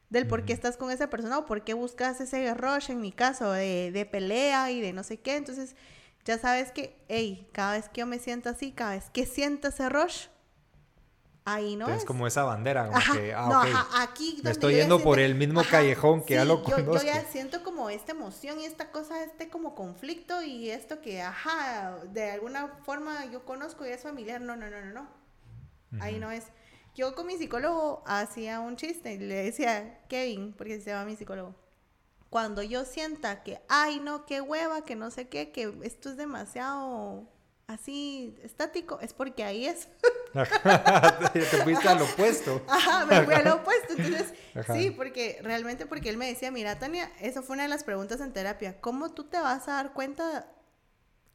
[0.09, 3.13] del por qué estás con esa persona o por qué buscas ese rush, en mi
[3.13, 5.37] caso, de, de pelea y de no sé qué.
[5.37, 5.75] Entonces,
[6.25, 9.69] ya sabes que, hey, cada vez que yo me siento así, cada vez que siento
[9.69, 10.27] ese rush,
[11.47, 12.05] ahí no es.
[12.05, 16.23] como esa bandera, como que, ah, no, aquí me estoy yendo por el mismo callejón
[16.23, 16.97] que ya lo conozco.
[16.97, 21.23] Yo, ya siento como esta emoción y esta cosa, este como conflicto y esto que,
[21.23, 24.41] ajá, de alguna forma yo conozco y es familiar.
[24.41, 25.09] No, no, no, no, no.
[26.01, 26.45] Ahí no es.
[26.95, 31.15] Yo con mi psicólogo hacía un chiste y le decía, Kevin, porque se llama mi
[31.15, 31.55] psicólogo,
[32.29, 36.17] cuando yo sienta que, ay, no, qué hueva, que no sé qué, que esto es
[36.17, 37.29] demasiado
[37.67, 39.89] así estático, es porque ahí es.
[41.33, 42.63] Te fuiste al opuesto.
[42.69, 43.95] Ajá, me fui al opuesto.
[43.97, 44.35] Entonces,
[44.73, 48.21] sí, porque realmente porque él me decía, mira, Tania, eso fue una de las preguntas
[48.21, 48.81] en terapia.
[48.81, 50.47] ¿Cómo tú te vas a dar cuenta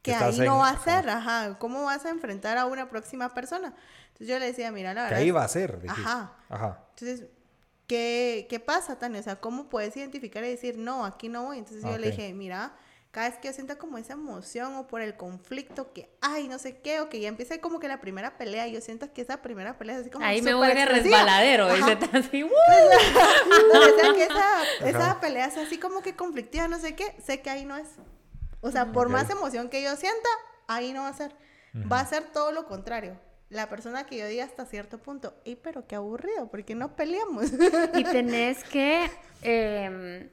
[0.02, 1.08] que ahí no va a ser?
[1.08, 1.58] Ajá.
[1.58, 3.74] ¿Cómo vas a enfrentar a una próxima persona?
[4.08, 5.16] Entonces yo le decía, mira, la verdad.
[5.16, 5.80] Que ahí va a ser.
[5.88, 6.36] Ajá.
[6.48, 6.86] Ajá.
[6.90, 7.28] Entonces,
[7.86, 9.20] ¿qué, ¿qué pasa, Tania?
[9.20, 11.58] O sea, ¿cómo puedes identificar y decir, no, aquí no voy?
[11.58, 12.72] Entonces yo le dije, mira
[13.12, 16.58] cada vez que yo sienta como esa emoción o por el conflicto que, ay, no
[16.58, 19.42] sé qué, o que ya empieza como que la primera pelea, yo siento que esa
[19.42, 20.24] primera pelea es así como...
[20.24, 22.42] Ahí me voy de resbaladero, dice así,
[24.14, 27.66] que esa, esa pelea es así como que conflictiva, no sé qué, sé que ahí
[27.66, 27.86] no es.
[28.62, 30.28] O sea, por más emoción que yo sienta,
[30.66, 31.36] ahí no va a ser.
[31.90, 33.20] Va a ser todo lo contrario.
[33.50, 36.48] La persona que yo diga hasta cierto punto, ¡y pero qué aburrido!
[36.48, 37.52] ¿Por qué no peleamos?
[37.94, 39.10] y tenés que...
[39.42, 40.30] Eh,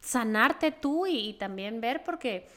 [0.00, 2.48] sanarte tú y, también ver porque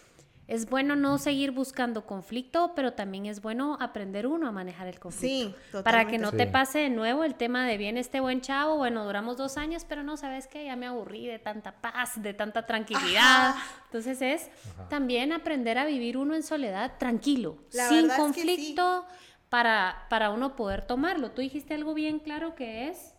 [0.48, 5.00] es bueno no seguir buscando conflicto, pero también es bueno aprender uno a manejar el
[5.00, 5.58] conflicto.
[5.72, 8.76] Sí, Para que no te pase de nuevo el tema de bien este buen chavo,
[8.76, 10.66] bueno, duramos dos años, pero no, ¿sabes qué?
[10.66, 13.56] Ya me aburrí de tanta paz, de tanta tranquilidad.
[13.86, 14.50] Entonces es
[14.90, 19.06] también aprender a vivir uno en soledad tranquilo, sin conflicto,
[19.48, 21.32] para, para uno poder tomarlo.
[21.32, 23.14] Tú dijiste algo bien claro que es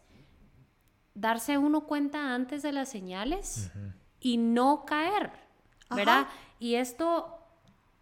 [1.15, 3.71] darse uno cuenta antes de las señales
[4.23, 5.33] y no caer,
[5.91, 6.29] ¿verdad?
[6.59, 7.39] Y esto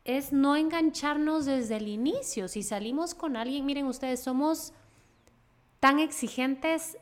[0.05, 2.47] es no engancharnos desde el inicio.
[2.47, 4.73] Si salimos con alguien, miren ustedes, somos
[5.81, 6.99] tan exigentes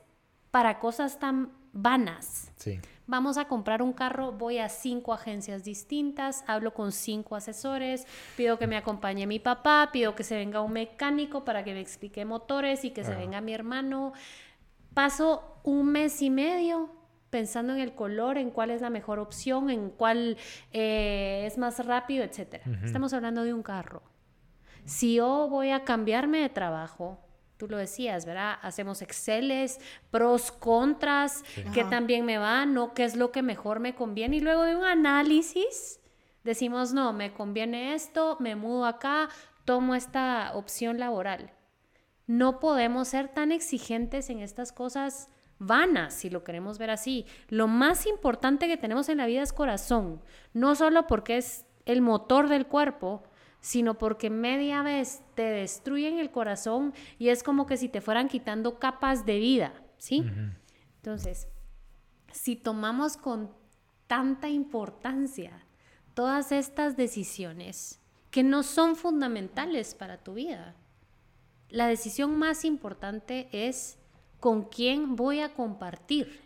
[0.53, 2.53] para cosas tan vanas.
[2.57, 2.81] Sí.
[3.09, 8.07] Vamos a comprar un carro, voy a cinco agencias distintas, hablo con cinco asesores,
[8.37, 11.81] pido que me acompañe mi papá, pido que se venga un mecánico para que me
[11.81, 14.13] explique motores y que se venga mi hermano.
[14.93, 16.98] Paso un mes y medio
[17.31, 20.37] pensando en el color, en cuál es la mejor opción, en cuál
[20.73, 22.63] eh, es más rápido, etc.
[22.83, 24.03] Estamos hablando de un carro.
[24.85, 27.19] Si yo voy a cambiarme de trabajo,
[27.59, 28.59] tú lo decías, ¿verdad?
[28.63, 33.95] Hacemos Exceles, pros, contras, qué también me va, no, qué es lo que mejor me
[33.95, 34.37] conviene.
[34.37, 36.01] Y luego de un análisis,
[36.45, 39.29] decimos, no, me conviene esto, me mudo acá,
[39.65, 41.53] tomo esta opción laboral.
[42.27, 45.29] No podemos ser tan exigentes en estas cosas
[45.59, 47.27] vanas, si lo queremos ver así.
[47.49, 52.03] Lo más importante que tenemos en la vida es corazón, no solo porque es el
[52.03, 53.23] motor del cuerpo,
[53.61, 58.29] sino porque media vez te destruyen el corazón y es como que si te fueran
[58.29, 60.25] quitando capas de vida, ¿sí?
[60.97, 61.49] Entonces,
[62.31, 63.51] si tomamos con
[64.07, 65.67] tanta importancia
[66.15, 68.01] todas estas decisiones
[68.31, 70.77] que no son fundamentales para tu vida,
[71.69, 73.99] la decisión más importante es
[74.41, 76.41] con quién voy a compartir.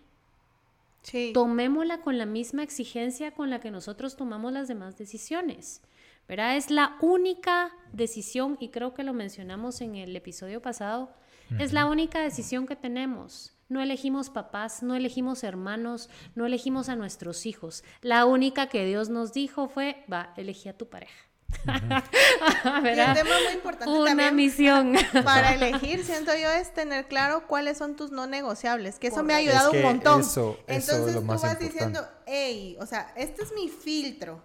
[1.02, 1.32] Sí.
[1.34, 5.82] Tomémosla con la misma exigencia con la que nosotros tomamos las demás decisiones.
[6.28, 6.56] ¿verdad?
[6.56, 11.12] Es la única decisión, y creo que lo mencionamos en el episodio pasado,
[11.58, 13.52] es la única decisión que tenemos.
[13.68, 17.84] No elegimos papás, no elegimos hermanos, no elegimos a nuestros hijos.
[18.00, 21.26] La única que Dios nos dijo fue, va, elegí a tu pareja.
[21.64, 24.94] y un tema muy importante Una misión.
[25.24, 29.34] para elegir, siento yo, es tener claro cuáles son tus no negociables, que eso me
[29.34, 30.22] ha ayudado un montón.
[30.66, 34.42] Entonces tú vas diciendo, hey, o sea, este es mi filtro.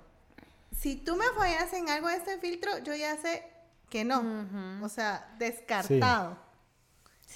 [0.76, 3.44] Si tú me fallas en algo de este filtro, yo ya sé
[3.90, 4.24] que no.
[4.84, 6.38] O sea, descartado.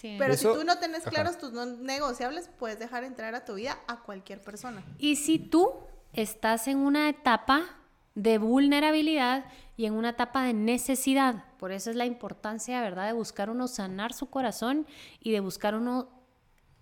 [0.01, 3.78] Pero si tú no tenés claros tus no negociables, puedes dejar entrar a tu vida
[3.88, 4.84] a cualquier persona.
[4.97, 5.74] Y si tú
[6.13, 7.81] estás en una etapa
[8.16, 9.45] de vulnerabilidad
[9.78, 11.45] y en una etapa de necesidad.
[11.57, 14.86] Por eso es la importancia, ¿verdad?, de buscar uno sanar su corazón
[15.20, 16.09] y de buscar uno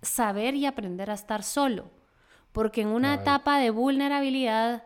[0.01, 1.91] saber y aprender a estar solo.
[2.51, 4.84] Porque en una etapa de vulnerabilidad,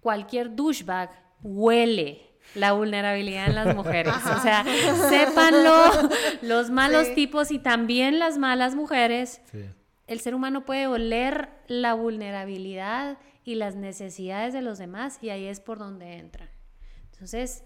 [0.00, 1.10] cualquier douchebag
[1.42, 4.14] huele la vulnerabilidad en las mujeres.
[4.36, 4.64] O sea,
[5.08, 6.10] sépanlo
[6.42, 9.40] los malos tipos y también las malas mujeres.
[10.06, 13.18] El ser humano puede oler la vulnerabilidad
[13.50, 16.48] y las necesidades de los demás y ahí es por donde entran.
[17.12, 17.64] Entonces,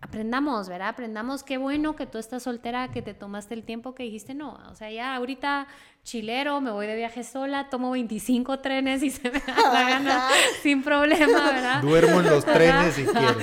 [0.00, 0.88] aprendamos, ¿verdad?
[0.88, 4.58] Aprendamos qué bueno que tú estás soltera, que te tomaste el tiempo que dijiste, no,
[4.68, 5.68] o sea, ya ahorita
[6.02, 10.28] chilero, me voy de viaje sola, tomo 25 trenes y se me da la gana
[10.62, 11.82] sin problema, ¿verdad?
[11.82, 13.36] Duermo en los trenes si quiero.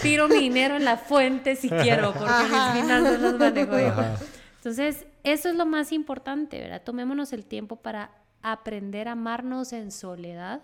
[0.00, 3.94] Tiro mi dinero en la fuente si quiero, porque mis finanzas los manejo yo.
[4.58, 6.82] Entonces, eso es lo más importante, ¿verdad?
[6.84, 10.62] Tomémonos el tiempo para aprender a amarnos en soledad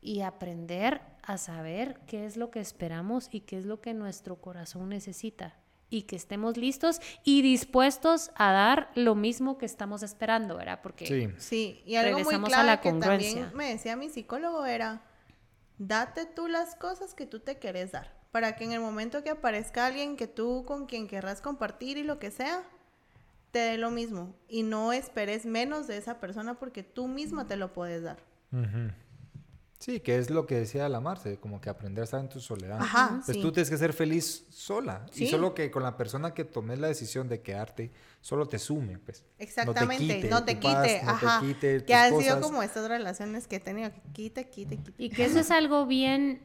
[0.00, 4.36] y aprender a saber qué es lo que esperamos y qué es lo que nuestro
[4.36, 5.56] corazón necesita
[5.88, 10.80] y que estemos listos y dispuestos a dar lo mismo que estamos esperando, ¿verdad?
[10.82, 11.82] Porque sí, sí.
[11.86, 15.02] y algo muy claro que también me decía mi psicólogo era
[15.78, 18.14] Date tú las cosas que tú te querés dar.
[18.30, 22.02] Para que en el momento que aparezca alguien que tú con quien querrás compartir y
[22.02, 22.62] lo que sea,
[23.56, 24.34] te dé lo mismo.
[24.48, 28.18] Y no esperes menos de esa persona porque tú misma te lo puedes dar.
[29.78, 32.38] Sí, que es lo que decía la Marce, como que aprender a estar en tu
[32.38, 32.78] soledad.
[32.82, 33.42] Ajá, Pues sí.
[33.42, 35.06] tú tienes que ser feliz sola.
[35.10, 35.24] Sí.
[35.24, 38.98] Y solo que con la persona que tomes la decisión de quedarte, solo te sume,
[38.98, 39.24] pues.
[39.38, 41.40] Exactamente, no te quite, paz, no ajá.
[41.40, 45.02] te quite que han sido como estas relaciones que he tenido, que quite, quite, quite.
[45.02, 46.42] Y que eso es algo bien,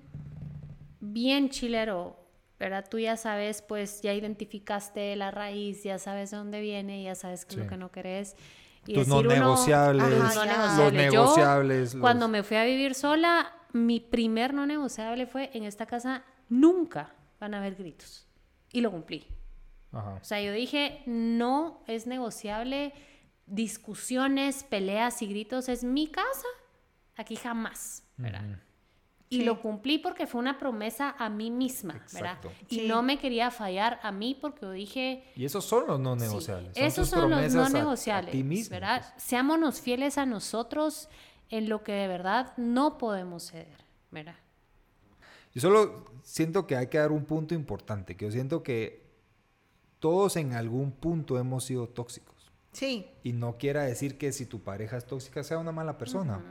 [1.01, 2.20] bien chilero,
[2.62, 2.86] ¿verdad?
[2.89, 7.43] Tú ya sabes, pues ya identificaste la raíz, ya sabes de dónde viene, ya sabes
[7.43, 7.64] qué es Sí.
[7.64, 8.36] lo que no querés.
[8.86, 10.51] Y Tus no decir uno- negociables, Ajá, Tus no ya.
[10.51, 11.14] los negociables.
[11.14, 11.93] Yo, negociables.
[11.95, 16.24] los- Cuando me fui a vivir sola, mi primer no negociable fue en esta casa
[16.49, 18.28] nunca van a haber gritos.
[18.72, 19.26] Y lo cumplí.
[19.91, 20.20] Ajá.
[20.22, 22.93] O sea, yo dije, no es negociable
[23.47, 26.47] discusiones, peleas y gritos, es mi casa.
[27.18, 28.43] Aquí jamás, ¿verdad?
[29.32, 29.43] Y Sí.
[29.45, 32.34] lo cumplí porque fue una promesa a mí misma, ¿verdad?
[32.36, 32.51] Exacto.
[32.67, 32.88] Y Sí.
[32.89, 36.21] no me quería fallar a mí porque yo dije, Y esos son los no sí,
[36.23, 36.75] negociables.
[36.75, 39.05] son esos son los no a- a ti negociables, mismo, ¿verdad?
[39.13, 39.23] pues.
[39.23, 41.07] Seámonos fieles a nosotros
[41.49, 44.36] en lo que de verdad no podemos ceder, ¿verdad?
[45.53, 49.01] Yo solo siento que hay que dar un punto importante, que yo siento que
[49.99, 52.51] todos en algún punto hemos sido tóxicos.
[52.73, 56.41] Sí, Y no quiera decir que si tu pareja es tóxica sea una mala persona.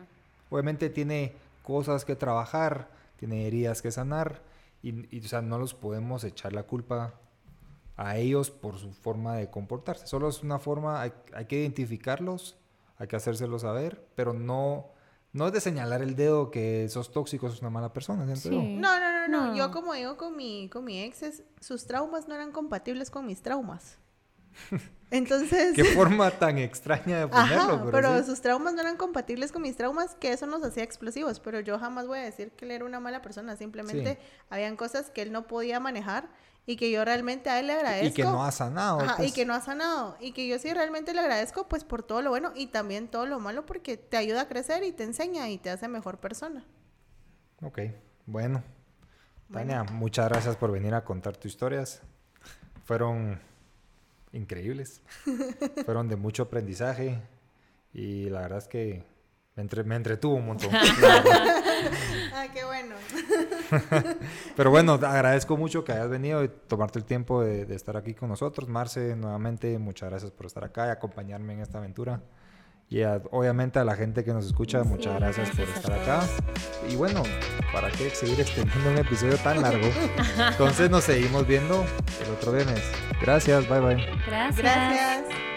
[0.49, 4.43] Obviamente tiene cosas que trabajar, tiene heridas que sanar
[4.83, 7.15] y, y, o sea, no los podemos echar la culpa
[7.97, 10.07] a ellos por su forma de comportarse.
[10.07, 12.57] Solo es una forma, hay, hay que identificarlos,
[12.97, 14.87] hay que hacérselo saber, pero no,
[15.35, 18.35] no es de señalar el dedo que sos tóxico, sos una mala persona.
[18.37, 18.49] Sí.
[18.51, 19.47] No, no, no, no.
[19.49, 19.55] No.
[19.57, 23.27] Yo como digo con mi, con mi ex, es- sus traumas no eran compatibles con
[23.27, 23.99] mis traumas.
[25.11, 25.74] Entonces...
[25.74, 28.26] Qué forma tan extraña de ponerlo, Ajá, pero, pero sí.
[28.26, 31.78] sus traumas no eran compatibles con mis traumas, que eso nos hacía explosivos, pero yo
[31.78, 34.28] jamás voy a decir que él era una mala persona, simplemente Sí.
[34.51, 36.28] habían cosas que él no podía manejar
[36.64, 38.07] y que yo realmente a él le agradezco.
[38.07, 39.01] Y que no ha sanado.
[39.01, 39.32] Ajá, y pues.
[39.32, 40.16] que no ha sanado.
[40.20, 43.26] Y que yo sí realmente le agradezco pues por todo lo bueno y también todo
[43.26, 46.64] lo malo porque te ayuda a crecer y te enseña y te hace mejor persona.
[47.62, 47.80] Ok,
[48.26, 48.62] bueno.
[49.53, 52.03] Tania, muchas gracias por venir a contar tus historias.
[52.84, 53.40] Fueron
[54.33, 55.03] increíbles.
[55.85, 57.20] Fueron de mucho aprendizaje.
[57.93, 59.05] Y la verdad es que
[59.57, 60.70] me, entre- me entretuvo un montón.
[62.33, 62.95] Ah, qué bueno.
[64.57, 68.14] Pero bueno, agradezco mucho que hayas venido y tomarte el tiempo de, de estar aquí
[68.14, 68.68] con nosotros.
[68.68, 72.20] Marce, nuevamente, muchas gracias por estar acá y acompañarme en esta aventura.
[72.91, 76.20] Y a- obviamente a la gente que nos escucha, muchas Sí, gracias, por estar acá.
[76.91, 77.22] Y bueno,
[77.72, 79.86] ¿para qué seguir extendiendo un episodio tan largo?
[80.51, 81.84] Entonces nos seguimos viendo
[82.24, 82.82] el otro viernes.
[83.22, 84.07] Gracias, bye bye.
[84.26, 84.57] Gracias.
[84.57, 85.49] Gracias.